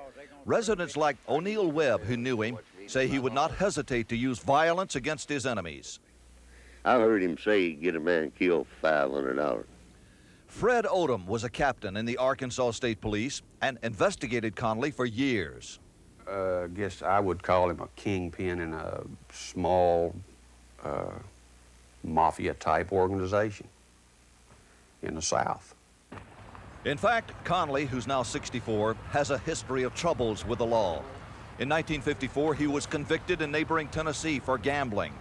[0.46, 4.96] residents like O'Neill Webb, who knew him, say he would not hesitate to use violence
[4.96, 6.00] against his enemies.
[6.86, 9.66] I heard him say he'd get a man killed for five hundred dollars.
[10.46, 15.80] Fred Odom was a captain in the Arkansas State Police and investigated Connolly for years.
[16.26, 20.14] uh, I guess I would call him a kingpin in a small
[20.82, 21.18] uh,
[22.02, 23.66] mafia type organization
[25.06, 25.74] in the South.
[26.84, 30.96] In fact, Connolly, who's now 64, has a history of troubles with the law.
[31.58, 35.12] In 1954, he was convicted in neighboring Tennessee for gambling.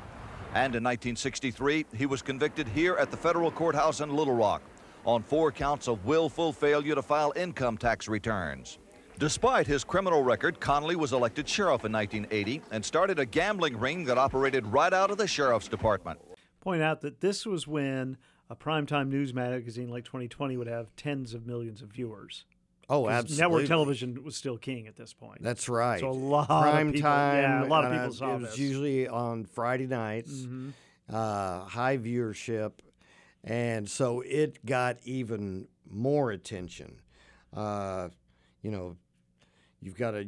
[0.55, 4.61] And in 1963, he was convicted here at the federal courthouse in Little Rock
[5.05, 8.77] on four counts of willful failure to file income tax returns.
[9.19, 14.03] Despite his criminal record, Connolly was elected sheriff in 1980 and started a gambling ring
[14.05, 16.19] that operated right out of the sheriff's department.
[16.61, 18.17] Point out that this was when
[18.53, 22.45] a primetime news magazine like 2020 would have tens of millions of viewers.
[22.89, 23.41] Oh, absolutely.
[23.41, 25.41] Network television was still king at this point.
[25.41, 25.99] That's right.
[25.99, 27.41] So a lot Prime of people, time.
[27.41, 28.59] yeah, a lot of uh, people saw It was this.
[28.59, 30.31] usually on Friday nights.
[30.31, 30.73] Mhm.
[31.09, 32.73] Uh, high viewership,
[33.43, 37.01] and so it got even more attention.
[37.51, 38.09] Uh,
[38.61, 38.95] you know,
[39.81, 40.25] you've got a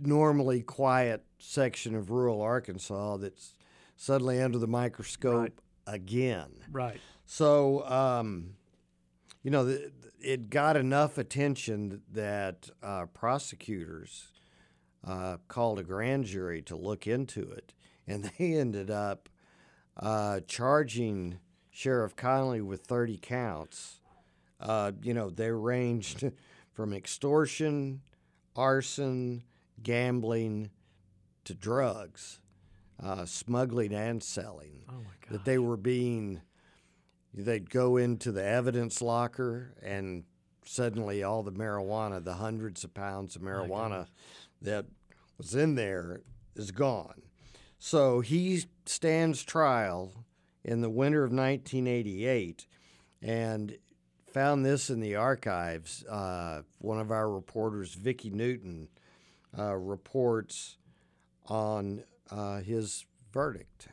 [0.00, 3.54] normally quiet section of rural Arkansas that's
[3.96, 6.50] suddenly under the microscope again.
[6.70, 7.00] Right.
[7.24, 8.56] So, um,
[9.42, 14.32] you know, th- it got enough attention that uh, prosecutors
[15.06, 17.74] uh, called a grand jury to look into it,
[18.06, 19.28] and they ended up
[19.96, 21.38] uh, charging
[21.70, 24.00] Sheriff Connolly with 30 counts.
[24.60, 26.30] Uh, you know, they ranged
[26.72, 28.02] from extortion,
[28.54, 29.42] arson,
[29.82, 30.70] gambling,
[31.44, 32.40] to drugs,
[33.02, 34.84] uh, smuggling and selling.
[34.88, 36.40] Oh my That they were being,
[37.34, 40.24] they'd go into the evidence locker and
[40.64, 44.06] suddenly all the marijuana, the hundreds of pounds of marijuana
[44.60, 44.86] that
[45.38, 46.20] was in there,
[46.54, 47.22] is gone.
[47.78, 50.24] So he stands trial
[50.64, 52.66] in the winter of 1988
[53.20, 53.76] and
[54.32, 56.04] found this in the archives.
[56.04, 58.88] Uh, one of our reporters, Vicki Newton,
[59.58, 60.76] uh, reports
[61.46, 63.88] on uh, his verdict.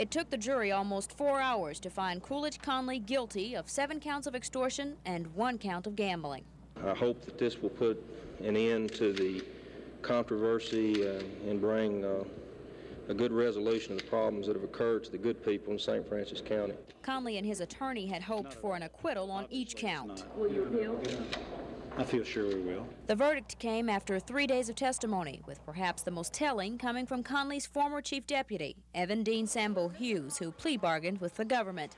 [0.00, 4.26] It took the jury almost four hours to find Coolidge Conley guilty of seven counts
[4.26, 6.42] of extortion and one count of gambling.
[6.82, 8.02] I hope that this will put
[8.42, 9.44] an end to the
[10.00, 12.24] controversy uh, and bring uh,
[13.10, 16.08] a good resolution of the problems that have occurred to the good people in St.
[16.08, 16.72] Francis County.
[17.02, 20.24] Conley and his attorney had hoped for an acquittal on each count.
[20.34, 20.98] Will you appeal?
[22.00, 22.86] I feel sure we will.
[23.08, 27.22] The verdict came after three days of testimony, with perhaps the most telling coming from
[27.22, 31.96] Conley's former chief deputy, Evan Dean Sambo Hughes, who plea bargained with the government.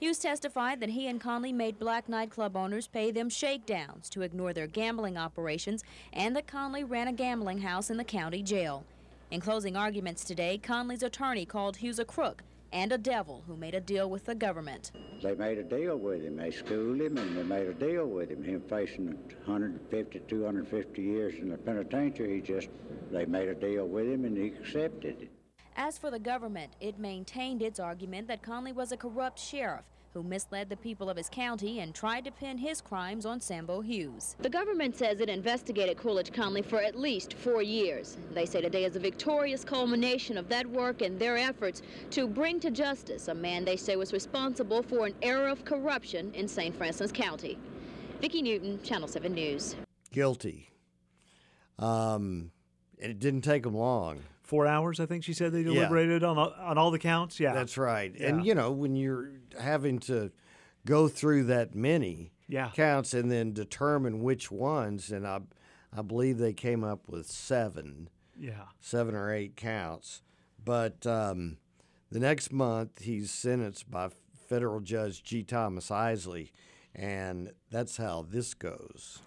[0.00, 4.52] Hughes testified that he and Conley made black nightclub owners pay them shakedowns to ignore
[4.52, 8.84] their gambling operations, and that Conley ran a gambling house in the county jail.
[9.30, 12.42] In closing arguments today, Conley's attorney called Hughes a crook
[12.74, 14.90] and a devil who made a deal with the government.
[15.22, 16.36] They made a deal with him.
[16.36, 18.42] They schooled him and they made a deal with him.
[18.42, 22.68] Him facing 150, 250 years in the penitentiary, he just,
[23.12, 25.30] they made a deal with him and he accepted it.
[25.76, 30.22] As for the government, it maintained its argument that Conley was a corrupt sheriff who
[30.22, 34.36] misled the people of his county and tried to pin his crimes on Sambo Hughes.
[34.38, 38.16] The government says it investigated Coolidge Conley for at least four years.
[38.32, 42.60] They say today is a victorious culmination of that work and their efforts to bring
[42.60, 46.76] to justice a man they say was responsible for an era of corruption in St.
[46.76, 47.58] Francis County.
[48.20, 49.74] Vicki Newton, Channel 7 News.
[50.12, 50.70] Guilty.
[51.80, 52.52] Um,
[53.02, 54.20] and it didn't take them long.
[54.44, 55.72] Four hours, I think she said they Yeah.
[55.74, 57.40] deliberated on on all the counts.
[57.40, 58.14] Yeah, That's right.
[58.14, 58.28] Yeah.
[58.28, 60.30] And you know, when you're having to
[60.86, 62.70] go through that many Yeah.
[62.74, 65.40] counts and then determine which ones, and I,
[65.96, 68.66] I believe they came up with seven, Yeah.
[68.80, 70.20] seven or eight counts.
[70.62, 71.56] But um,
[72.10, 74.10] the next month, he's sentenced by
[74.48, 75.42] federal judge G.
[75.42, 76.48] Thomas Eisele,
[76.94, 79.20] and that's how this goes.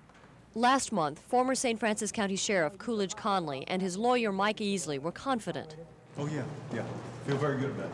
[0.58, 1.80] Last month, former St.
[1.80, 5.76] Francis County Sheriff Coolidge Conley and his lawyer Mike Easley were confident.
[6.18, 6.42] Oh, yeah,
[6.74, 6.84] yeah.
[7.28, 7.92] Feel very good about it.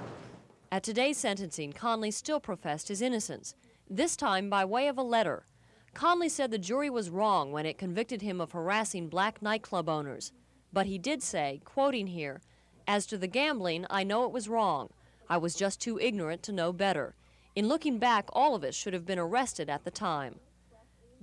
[0.71, 3.54] At today's sentencing, Conley still professed his innocence,
[3.89, 5.45] this time by way of a letter.
[5.93, 10.32] Conley said the jury was wrong when it convicted him of harassing black nightclub owners.
[10.71, 12.39] But he did say, quoting here,
[12.88, 14.89] As to the gambling, I know it was wrong.
[15.30, 17.15] I was just too ignorant to know better.
[17.58, 20.39] In looking back, all of us should have been arrested at the time.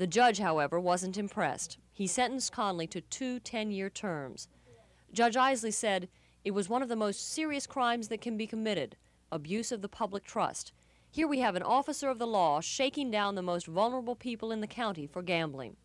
[0.01, 1.77] The judge, however, wasn't impressed.
[1.93, 4.49] He sentenced Conley to two 10 year terms.
[5.13, 6.09] Judge Eisele said
[6.43, 8.97] it was one of the most serious crimes that can be committed
[9.31, 10.73] abuse of the public trust.
[11.11, 14.63] Here we have an officer of the law shaking down the most vulnerable people in
[14.63, 15.77] the county for gambling.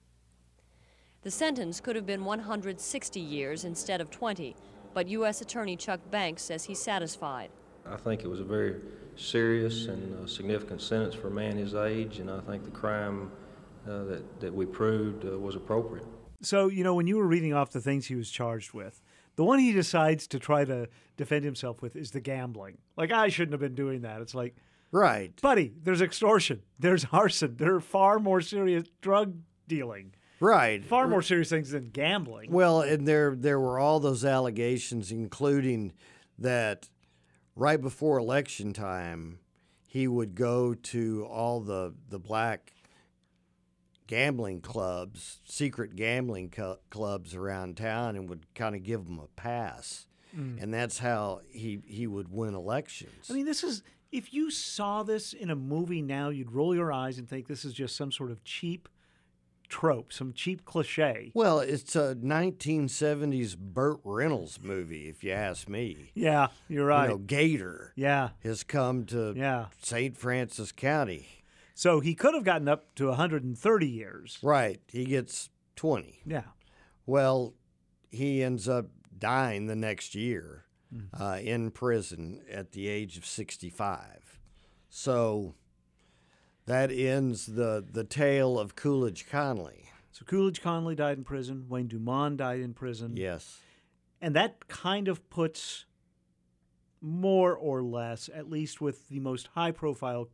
[1.24, 4.56] The sentence could have been 160 years instead of 20,
[4.94, 5.42] but U.S.
[5.42, 7.50] Attorney Chuck Banks says he's satisfied.
[7.86, 8.76] I think it was a very
[9.18, 13.30] serious and uh, significant sentence for a man his age, and I think the crime
[13.86, 16.06] that, that we proved uh, was appropriate.
[16.42, 19.02] So, you know, when you were reading off the things he was charged with,
[19.36, 22.78] the one he decides to try to defend himself with is the gambling.
[22.98, 24.22] Like, I shouldn't have been doing that.
[24.22, 24.56] It's like,
[24.92, 25.40] right.
[25.42, 29.36] Buddy, there's extortion, there's arson, there are far more serious drug
[29.68, 30.14] dealing.
[30.40, 30.84] Right.
[30.86, 32.52] Far more serious things than gambling.
[32.52, 35.94] Well, and there there were all those allegations, including
[36.38, 36.90] that
[37.56, 39.40] right before election time,
[39.88, 42.74] he would go to all the the black
[44.08, 49.28] gambling clubs, secret gambling cu- clubs around town, and would kind of give them a
[49.36, 50.62] pass, Mm.
[50.62, 53.30] and that's how he he would win elections.
[53.30, 56.92] I mean, this is if you saw this in a movie now, you'd roll your
[56.92, 58.88] eyes and think this is just some sort of cheap
[59.68, 61.32] trope, some cheap cliche.
[61.34, 66.12] Well, it's a 1970s Burt Reynolds movie, if you ask me.
[66.14, 67.06] Yeah, you're right.
[67.06, 67.92] You know, Gator.
[67.96, 68.30] Yeah.
[68.44, 69.68] Has come to Yeah.
[69.82, 70.16] St.
[70.16, 71.28] Francis County.
[71.78, 74.40] So he could have gotten up to 130 years.
[74.42, 74.80] Right.
[74.88, 76.22] He gets 20.
[76.26, 76.44] Yeah.
[77.06, 77.54] Well,
[78.12, 80.64] he ends up dying the next year
[80.94, 81.08] Mm.
[81.20, 84.40] uh, in prison at the age of 65.
[84.88, 85.56] So
[86.68, 89.90] That ends the, the tale of Coolidge Conley.
[90.12, 91.66] So Coolidge Conley died in prison.
[91.68, 93.18] Wayne Dumond died in prison.
[93.18, 93.60] Yes.
[94.22, 95.86] And that kind of puts
[97.02, 100.30] more or less, at least with the most high profile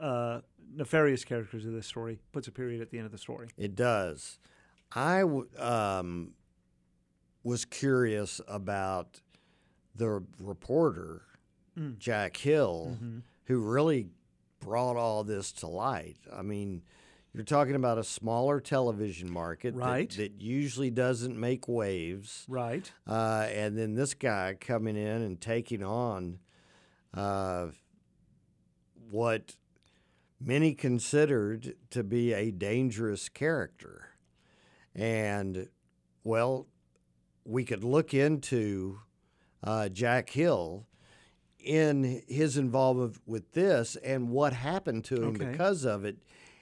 [0.00, 0.40] uh,
[0.74, 3.48] nefarious characters of this story, puts a period at the end of the story.
[3.56, 4.38] It does.
[4.92, 6.32] I w- um,
[7.44, 9.20] was curious about
[9.94, 11.22] the reporter,
[11.78, 11.98] Mm.
[11.98, 13.22] Jack Hill, Mhm.
[13.44, 14.08] who really
[14.58, 16.18] brought all this to light.
[16.32, 16.82] I mean,
[17.32, 20.10] you're talking about a smaller television market that- Right.
[20.16, 22.44] that, usually doesn't make waves.
[22.48, 22.92] Right.
[23.06, 26.40] Uh, and then this guy coming in and taking on
[27.14, 27.70] uh,
[29.10, 29.56] what
[30.40, 34.08] many considered to be a dangerous character.
[34.94, 35.68] And,
[36.24, 36.66] well,
[37.44, 39.00] we could look into
[39.62, 40.86] uh, Jack Hill
[41.58, 45.50] in his involvement with this and what happened to him Okay.
[45.50, 46.16] because of it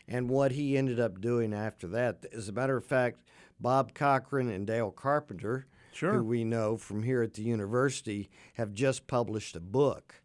[0.09, 2.25] and what he ended up doing after that.
[2.33, 3.21] As a matter of fact,
[3.61, 6.15] Bob Cochran and Dale Carpenter, Sure.
[6.15, 10.17] who we know from here at the university, have just published a book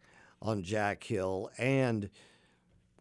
[0.41, 1.49] on Jack Hill.
[1.57, 2.09] And,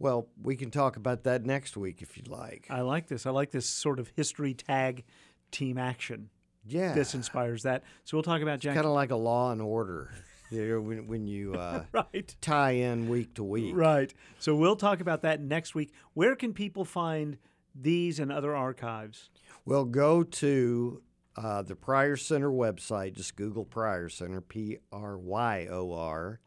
[0.02, 2.66] well, we can talk about that next week if you'd like.
[2.68, 3.24] I like this.
[3.24, 5.04] I like this sort of history tag
[5.52, 6.28] team action.
[6.66, 6.92] Yeah.
[6.92, 7.84] This inspires that.
[8.02, 8.74] So we'll talk about Jack.
[8.74, 10.10] Kind of like a law and order.
[10.50, 12.34] When, when you uh, right.
[12.40, 13.76] tie in week to week.
[13.76, 14.12] Right.
[14.40, 15.92] So we'll talk about that next week.
[16.14, 17.38] Where can people find
[17.72, 19.30] these and other archives?
[19.64, 21.00] Well, go to
[21.36, 23.14] uh, the Pryor Center website.
[23.14, 26.40] Just Google Pryor Center, P R Y O R,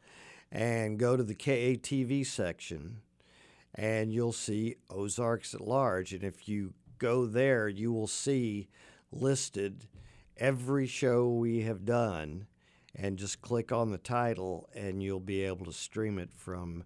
[0.51, 3.01] and go to the KATV section,
[3.75, 6.13] and you'll see Ozarks at Large.
[6.13, 8.69] And if you go there, you will see
[9.11, 9.87] listed
[10.37, 12.47] every show we have done,
[12.95, 16.83] and just click on the title, and you'll be able to stream it from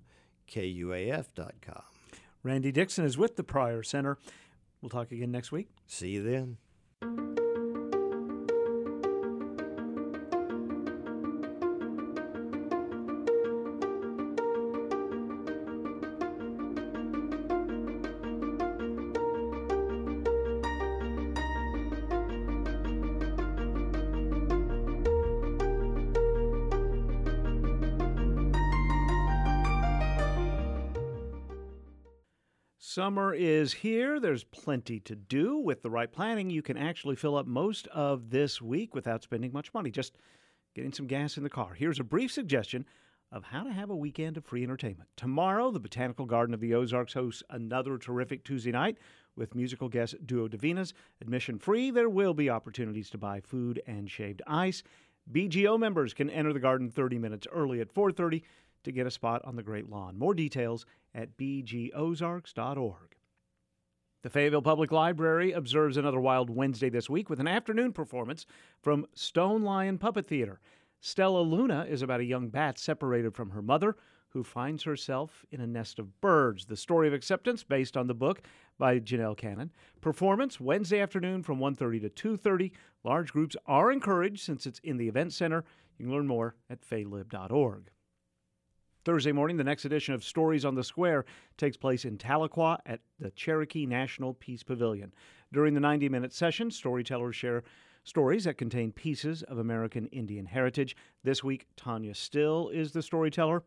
[0.47, 1.83] KUAF.com.
[2.43, 4.17] Randy Dixon is with the Pryor Center.
[4.81, 5.69] We'll talk again next week.
[5.87, 7.38] See you then.
[32.99, 34.19] Summer is here.
[34.19, 35.57] There's plenty to do.
[35.57, 39.53] With the right planning, you can actually fill up most of this week without spending
[39.53, 40.17] much money, just
[40.75, 41.75] getting some gas in the car.
[41.75, 42.85] Here's a brief suggestion
[43.31, 45.09] of how to have a weekend of free entertainment.
[45.15, 48.97] Tomorrow, the Botanical Garden of the Ozarks hosts another terrific Tuesday night
[49.33, 50.91] with musical guest Duo Divinas.
[51.21, 54.83] Admission free, there will be opportunities to buy food and shaved ice.
[55.31, 58.43] BGO members can enter the garden 30 minutes early at 4:30
[58.83, 60.17] to get a spot on the Great Lawn.
[60.17, 63.15] More details at bgozarks.org.
[64.21, 68.45] The Fayetteville Public Library observes another Wild Wednesday this week with an afternoon performance
[68.81, 70.59] from Stone Lion Puppet Theater.
[71.01, 73.95] Stellaluna is about a young bat separated from her mother
[74.29, 76.65] who finds herself in a nest of birds.
[76.65, 78.41] The story of acceptance based on the book
[78.77, 79.71] by Janell Cannon.
[80.01, 82.71] Performance Wednesday afternoon from 1:30 to 2:30.
[83.03, 85.63] Large groups are encouraged since it's in the event center.
[85.97, 87.89] You can learn more at faylib.org.
[89.05, 91.23] Thursday morning, the next edition of Stories on the Square
[91.57, 95.13] takes place in Tahlequah at the Cherokee National Peace Pavilion.
[95.53, 97.63] During the 90 minute session, storytellers share
[98.03, 100.97] stories that contain pieces of American Indian heritage.
[101.23, 103.63] This week, Tanya Still is the storyteller.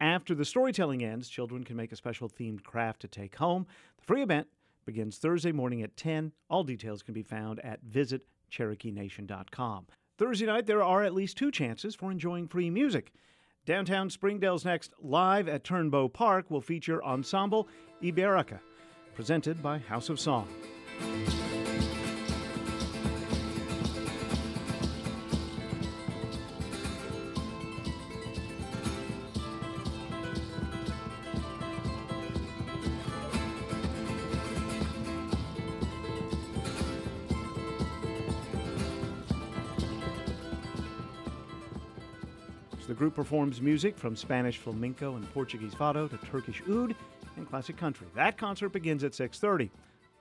[0.00, 3.66] After the storytelling ends, children can make a special themed craft to take home.
[3.96, 4.48] The free event
[4.84, 6.32] begins Thursday morning at 10.
[6.50, 9.86] All details can be found at visitcherokeenation.com.
[10.18, 13.12] Thursday night, there are at least two chances for enjoying free music.
[13.66, 17.66] Downtown Springdale's next Live at Turnbow Park will feature Ensemble
[18.02, 18.60] Iberica,
[19.14, 20.48] presented by House of Song.
[42.86, 46.94] The group performs music from Spanish flamenco and Portuguese fado to Turkish oud
[47.36, 48.06] and classic country.
[48.14, 49.70] That concert begins at 6:30.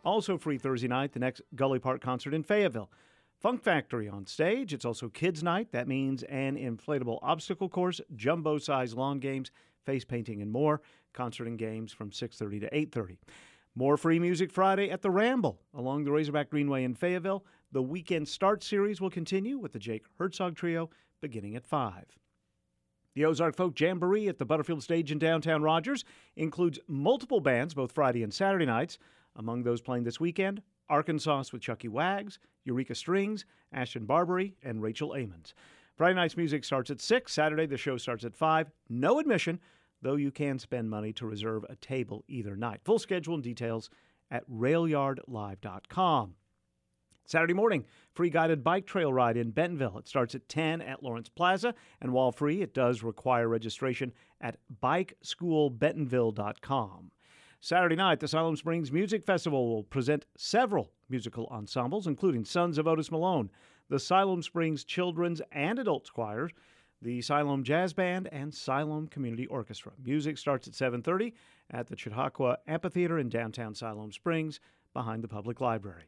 [0.05, 2.89] Also free Thursday night, the next Gulley Park concert in Fayetteville.
[3.37, 4.73] Funk Factory on stage.
[4.73, 5.71] It's also kids night.
[5.73, 9.51] That means an inflatable obstacle course, jumbo-sized lawn games,
[9.85, 10.81] face painting and more.
[11.11, 13.19] Concert and games from 6:30 to 8:30.
[13.75, 17.45] More free music Friday at the Ramble along the Razorback Greenway in Fayetteville.
[17.73, 20.89] The Weekend Start series will continue with the Jake Herzog Trio
[21.19, 22.05] beginning at 5.
[23.15, 26.03] The Ozark Folk Jamboree at the Butterfield Stage in downtown Rogers
[26.35, 28.97] includes multiple bands both Friday and Saturday nights.
[29.35, 35.15] Among those playing this weekend, Arkansas with Chucky Wags, Eureka Strings, Ashton Barbary, and Rachel
[35.15, 35.53] Amons.
[35.95, 37.31] Friday night's music starts at 6.
[37.31, 38.71] Saturday, the show starts at 5.
[38.89, 39.59] No admission,
[40.01, 42.81] though you can spend money to reserve a table either night.
[42.83, 43.91] Full schedule and details
[44.31, 46.35] at railyardlive.com.
[47.25, 49.97] Saturday morning, free guided bike trail ride in Bentonville.
[49.97, 54.11] It starts at 10 at Lawrence Plaza, and while free, it does require registration
[54.41, 57.11] at bikeschoolbentonville.com.
[57.61, 62.87] Saturday night, the Siloam Springs Music Festival will present several musical ensembles, including Sons of
[62.87, 63.49] Otis Malone,
[63.87, 66.51] the Siloam Springs Children's and Adults Choirs,
[67.01, 69.93] the Siloam Jazz Band, and Siloam Community Orchestra.
[70.03, 71.33] Music starts at 7:30
[71.69, 74.59] at the Chautauqua Amphitheater in downtown Siloam Springs,
[74.93, 76.05] behind the public library.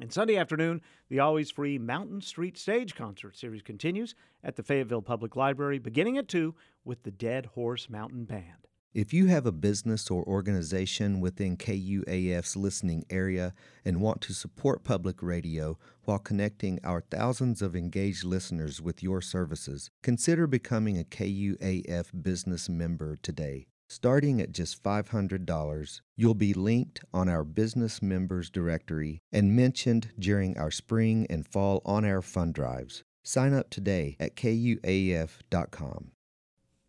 [0.00, 5.02] And Sunday afternoon, the always free Mountain Street Stage Concert Series continues at the Fayetteville
[5.02, 6.52] Public Library, beginning at 2
[6.84, 8.66] with the Dead Horse Mountain Band.
[8.92, 14.82] If you have a business or organization within KUAF's listening area and want to support
[14.82, 21.04] public radio while connecting our thousands of engaged listeners with your services, consider becoming a
[21.04, 23.66] KUAF business member today.
[23.94, 30.58] Starting at just $500, you'll be linked on our business members directory and mentioned during
[30.58, 33.04] our spring and fall on air fund drives.
[33.22, 36.10] Sign up today at kuaf.com.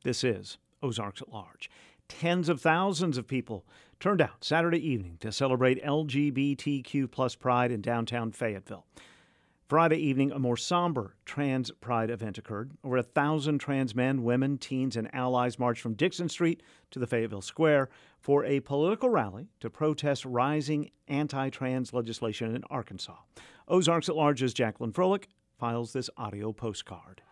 [0.03, 1.69] This is Ozarks at Large.
[2.09, 3.67] Tens of thousands of people
[3.99, 8.87] turned out Saturday evening to celebrate LGBTQ plus pride in downtown Fayetteville.
[9.67, 12.73] Friday evening, a more somber trans pride event occurred.
[12.83, 16.61] Over a thousand trans men, women, teens, and allies marched from Dixon Street
[16.91, 17.89] to the Fayetteville Square
[18.19, 23.17] for a political rally to protest rising anti trans legislation in Arkansas.
[23.67, 25.25] Ozarks at Large's Jacqueline Froelich
[25.57, 27.23] files this audio postcard.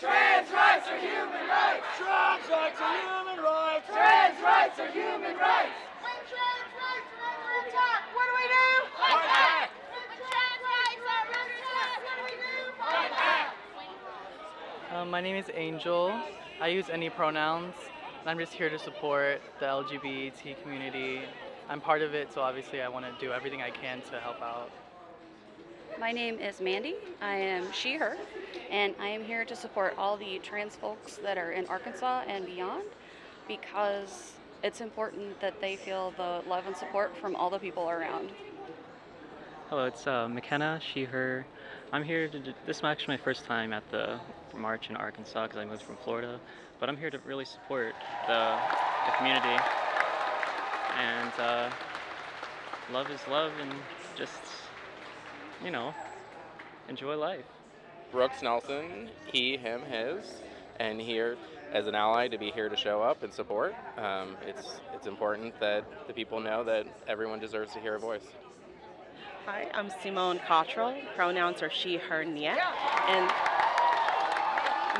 [0.00, 1.82] Trans rights are human rights.
[1.98, 3.86] Trans rights are human rights.
[3.90, 5.72] Trans rights are human rights.
[6.02, 8.68] When trans rights are under attack, what do we do?
[8.98, 9.70] Fight back.
[9.92, 12.72] When trans rights are under attack, what do we do?
[12.78, 13.54] Fight back.
[14.94, 16.14] Um, my name is Angel.
[16.60, 17.74] I use any pronouns,
[18.20, 21.22] and I'm just here to support the LGBT community.
[21.70, 24.42] I'm part of it, so obviously I want to do everything I can to help
[24.42, 24.70] out.
[25.98, 26.96] My name is Mandy.
[27.22, 28.18] I am she, her,
[28.70, 32.44] and I am here to support all the trans folks that are in Arkansas and
[32.44, 32.84] beyond
[33.48, 38.30] because it's important that they feel the love and support from all the people around.
[39.68, 41.46] Hello, it's uh, McKenna, she, her.
[41.92, 42.38] I'm here to.
[42.38, 44.18] Do, this is actually my first time at the
[44.56, 46.40] march in Arkansas because I moved from Florida,
[46.80, 47.94] but I'm here to really support
[48.26, 48.58] the,
[49.06, 49.62] the community.
[50.98, 51.70] And uh,
[52.92, 53.72] love is love, and
[54.16, 54.40] just
[55.64, 55.94] you know,
[56.88, 57.44] enjoy life.
[58.10, 60.24] Brooks Nelson, he, him, his,
[60.80, 61.36] and here
[61.72, 63.74] as an ally to be here to show up and support.
[63.96, 68.26] Um, it's it's important that the people know that everyone deserves to hear a voice.
[69.46, 70.94] Hi, I'm Simone Cottrell.
[71.16, 72.58] Pronouns are she, her, niet,
[73.08, 73.30] and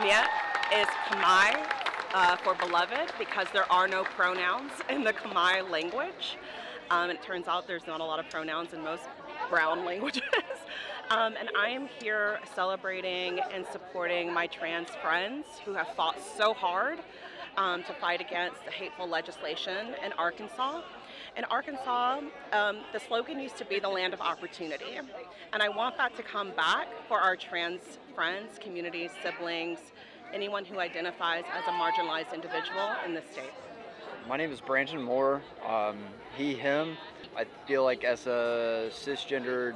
[0.01, 0.27] niet
[0.73, 1.67] is Khmer
[2.15, 6.39] uh, for beloved because there are no pronouns in the Khmer language.
[6.91, 9.03] Um, it turns out there's not a lot of pronouns in most
[9.51, 10.23] brown languages.
[11.11, 16.53] Um, and I am here celebrating and supporting my trans friends who have fought so
[16.53, 16.99] hard
[17.57, 20.83] um, to fight against the hateful legislation in Arkansas.
[21.37, 22.21] In Arkansas,
[22.53, 24.99] um, the slogan used to be the land of opportunity.
[25.53, 27.81] And I want that to come back for our trans
[28.15, 29.79] friends, communities, siblings,
[30.33, 33.53] anyone who identifies as a marginalized individual in this state.
[34.29, 35.41] My name is Brandon Moore.
[35.67, 35.97] Um,
[36.37, 36.97] he, him.
[37.37, 39.75] I feel like as a cisgendered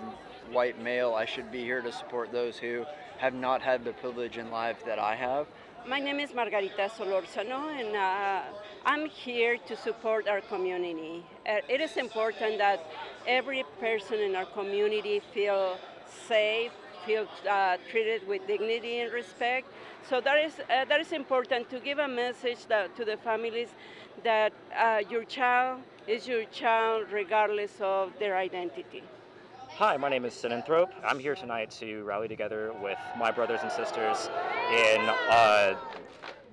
[0.52, 2.84] white male, I should be here to support those who
[3.18, 5.46] have not had the privilege in life that I have.
[5.86, 8.42] My name is Margarita Solorzano, and uh,
[8.86, 11.24] I'm here to support our community.
[11.46, 12.86] Uh, it is important that
[13.26, 15.76] every person in our community feel
[16.28, 16.70] safe,
[17.04, 19.66] feel uh, treated with dignity and respect.
[20.08, 23.70] So that is uh, that is important to give a message that, to the families
[24.22, 29.02] that uh, your child is your child regardless of their identity.
[29.76, 30.90] Hi, my name is Sinanthrope.
[31.02, 34.28] I'm here tonight to rally together with my brothers and sisters
[34.70, 35.00] in
[35.30, 35.74] uh,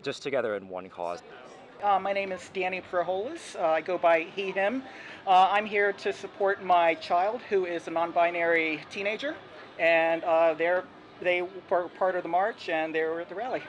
[0.01, 1.21] just together in one cause.
[1.83, 3.57] Uh, my name is Danny Proholis.
[3.59, 4.83] Uh, I go by he, him.
[5.27, 9.35] Uh, I'm here to support my child who is a non binary teenager,
[9.77, 10.85] and uh, they're,
[11.21, 13.61] they were part of the march and they were at the rally.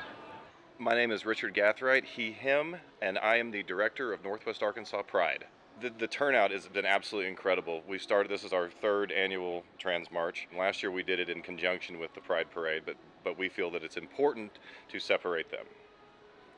[0.78, 5.02] My name is Richard Gathright, he, him, and I am the director of Northwest Arkansas
[5.02, 5.44] Pride.
[5.80, 7.82] The, the turnout has been absolutely incredible.
[7.88, 10.46] We started this is our third annual Trans March.
[10.56, 13.70] Last year we did it in conjunction with the Pride Parade, but but we feel
[13.72, 14.58] that it's important
[14.88, 15.66] to separate them.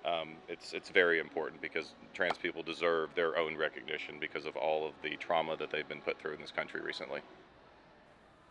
[0.05, 4.87] Um, it's it's very important because trans people deserve their own recognition because of all
[4.87, 7.21] of the trauma that they've been put through in this country recently.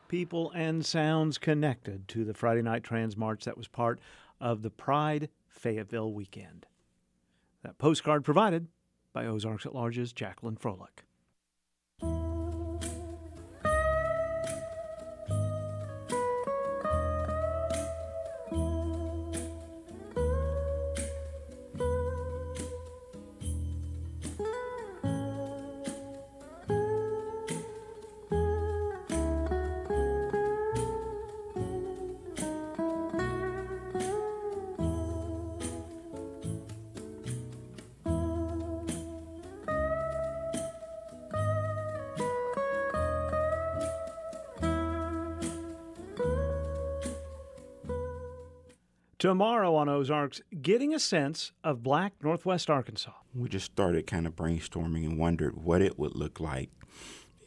[0.08, 4.00] People and sounds connected to the Friday night Trans March that was part
[4.40, 6.66] of the Pride Fayetteville weekend.
[7.64, 8.68] That postcard provided
[9.14, 11.06] by Ozarks at Large's Jacqueline Froelich.
[49.22, 53.12] Tomorrow on Ozarks, getting a sense of black Northwest Arkansas.
[53.36, 56.72] We just started kind of brainstorming and wondered what it would look like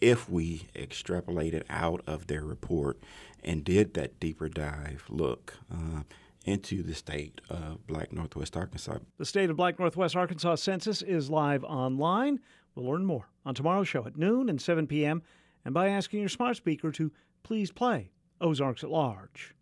[0.01, 3.03] if we extrapolated out of their report
[3.43, 6.03] and did that deeper dive look uh,
[6.45, 8.99] into the state of Black Northwest Arkansas.
[9.19, 12.39] The State of Black Northwest Arkansas census is live online.
[12.77, 15.25] We'll learn more on tomorrow's show at noon and 7 p.m.
[15.65, 17.11] and by asking your smart speaker to
[17.43, 19.57] please play Ozarks at Large.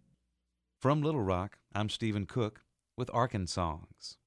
[0.78, 2.60] From Little Rock, I'm Stephen Cook
[2.98, 4.18] with Arkansongs.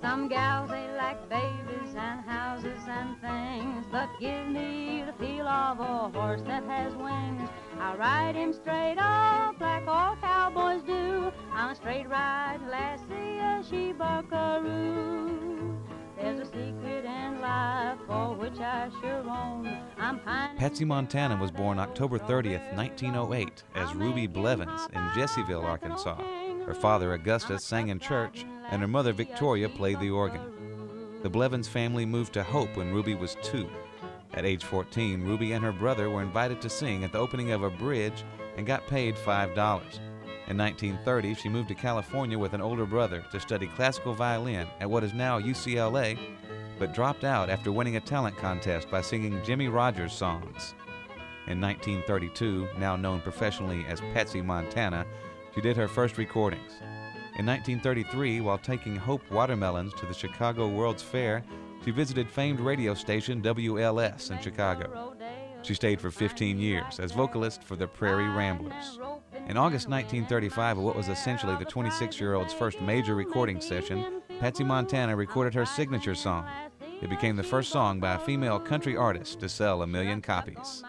[0.00, 5.80] Some gals they like babies and houses and things, but give me the feel of
[5.80, 7.48] a horse that has wings.
[7.80, 11.32] I ride him straight up like all cowboys do.
[11.52, 15.76] I'm a straight ride lassie, a she buckaroo.
[16.22, 19.76] There's a secret in life for which I sure own.
[19.98, 20.56] I'm pining.
[20.56, 26.22] Patsy Montana was born October 30th, 1908, as Ruby Blevins in Jessieville, Arkansas.
[26.64, 30.42] Her father, Augustus, sang in church, and her mother, Victoria, played the organ.
[31.24, 33.68] The Blevins family moved to Hope when Ruby was two.
[34.32, 37.64] At age 14, Ruby and her brother were invited to sing at the opening of
[37.64, 38.22] a bridge
[38.56, 39.98] and got paid $5.
[40.48, 44.90] In 1930, she moved to California with an older brother to study classical violin at
[44.90, 46.18] what is now UCLA,
[46.78, 50.74] but dropped out after winning a talent contest by singing Jimmie Rodgers songs.
[51.46, 55.06] In 1932, now known professionally as Patsy Montana,
[55.54, 56.72] she did her first recordings.
[57.38, 61.44] In 1933, while taking Hope watermelons to the Chicago World's Fair,
[61.84, 65.14] she visited famed radio station WLS in Chicago.
[65.62, 68.98] She stayed for 15 years as vocalist for the Prairie Ramblers.
[69.48, 74.22] In August 1935, at what was essentially the 26 year old's first major recording session,
[74.38, 76.46] Patsy Montana recorded her signature song.
[77.02, 80.84] It became the first song by a female country artist to sell a million copies.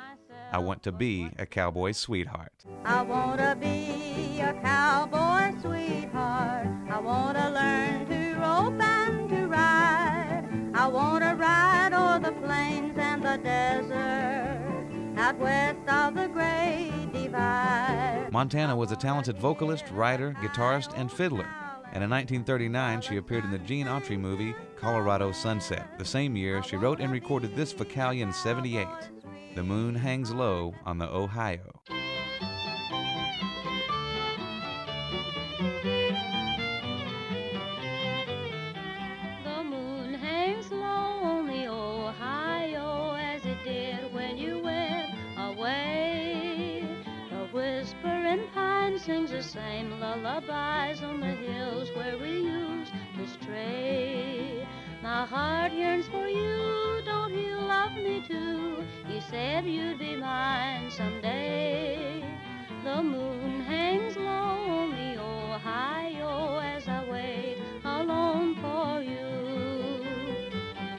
[0.51, 2.53] I Want to Be a Cowboy Sweetheart.
[2.85, 6.67] I want to be a cowboy sweetheart.
[6.89, 10.71] I want to learn to rope and to ride.
[10.75, 14.63] I want to ride o'er the plains and the desert
[15.17, 16.27] out west of the
[18.31, 21.47] Montana was a talented vocalist, writer, guitarist, and fiddler.
[21.93, 25.99] And in 1939, she appeared in the Gene Autry movie Colorado Sunset.
[25.99, 28.87] The same year, she wrote and recorded this Vocalion 78,
[29.53, 31.81] The Moon Hangs Low on the Ohio.
[50.15, 54.67] Lullabies on the hills where we used to stray.
[55.01, 58.83] My heart yearns for you, don't you love me too?
[59.29, 62.23] Said you'd be mine someday.
[62.83, 69.25] The moon hangs low on the Ohio as I wait alone for you.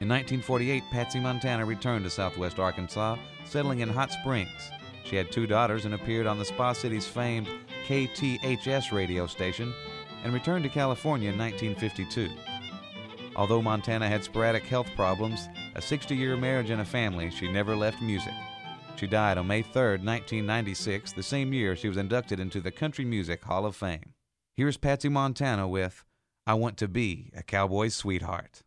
[0.01, 4.71] In 1948, Patsy Montana returned to southwest Arkansas, settling in Hot Springs.
[5.05, 7.49] She had two daughters and appeared on the Spa City's famed
[7.87, 9.73] KTHS radio station
[10.25, 12.31] and returned to California in 1952.
[13.37, 17.77] Although Montana had sporadic health problems, a 60 year marriage, and a family, she never
[17.77, 18.33] left music.
[18.97, 23.05] She died on May 3, 1996, the same year she was inducted into the Country
[23.05, 24.15] Music Hall of Fame.
[24.57, 26.05] Here's Patsy Montana with
[26.47, 28.63] I Want to Be a Cowboy's Sweetheart.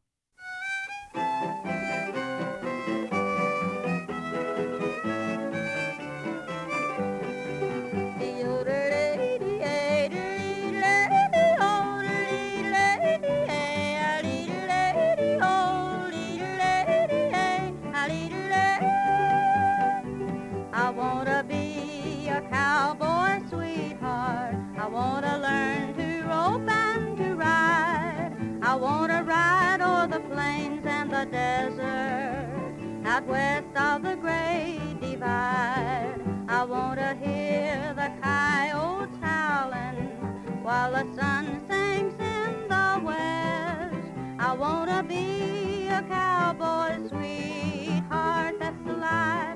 [33.27, 36.19] west of the great divide.
[36.47, 43.95] I want to hear the coyotes howling while the sun sinks in the west.
[44.39, 49.46] I want to be a cowboy sweetheart that's alive.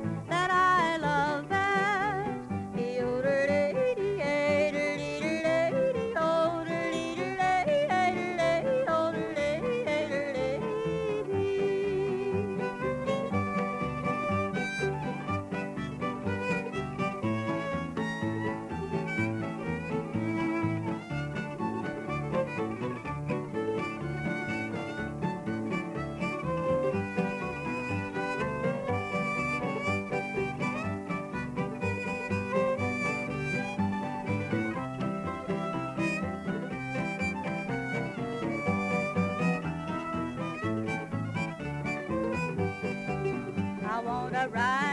[44.41, 44.90] I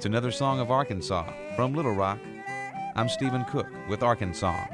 [0.00, 2.18] It's another song of Arkansas from Little Rock.
[2.96, 4.64] I'm Stephen Cook with Arkansas.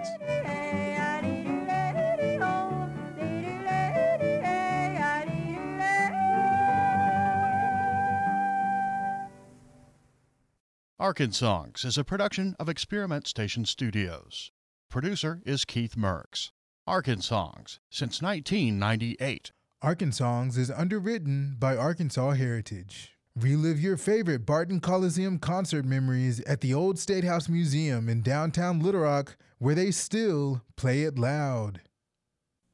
[11.00, 14.52] Arkansongs is a production of Experiment Station Studios.
[14.88, 16.52] Producer is Keith Merks.
[16.86, 19.50] Arkansongs since 1998.
[19.82, 23.15] Arkansongs is underwritten by Arkansas Heritage.
[23.38, 28.80] Relive your favorite Barton Coliseum concert memories at the Old State House Museum in downtown
[28.80, 31.82] Little Rock, where they still play it loud.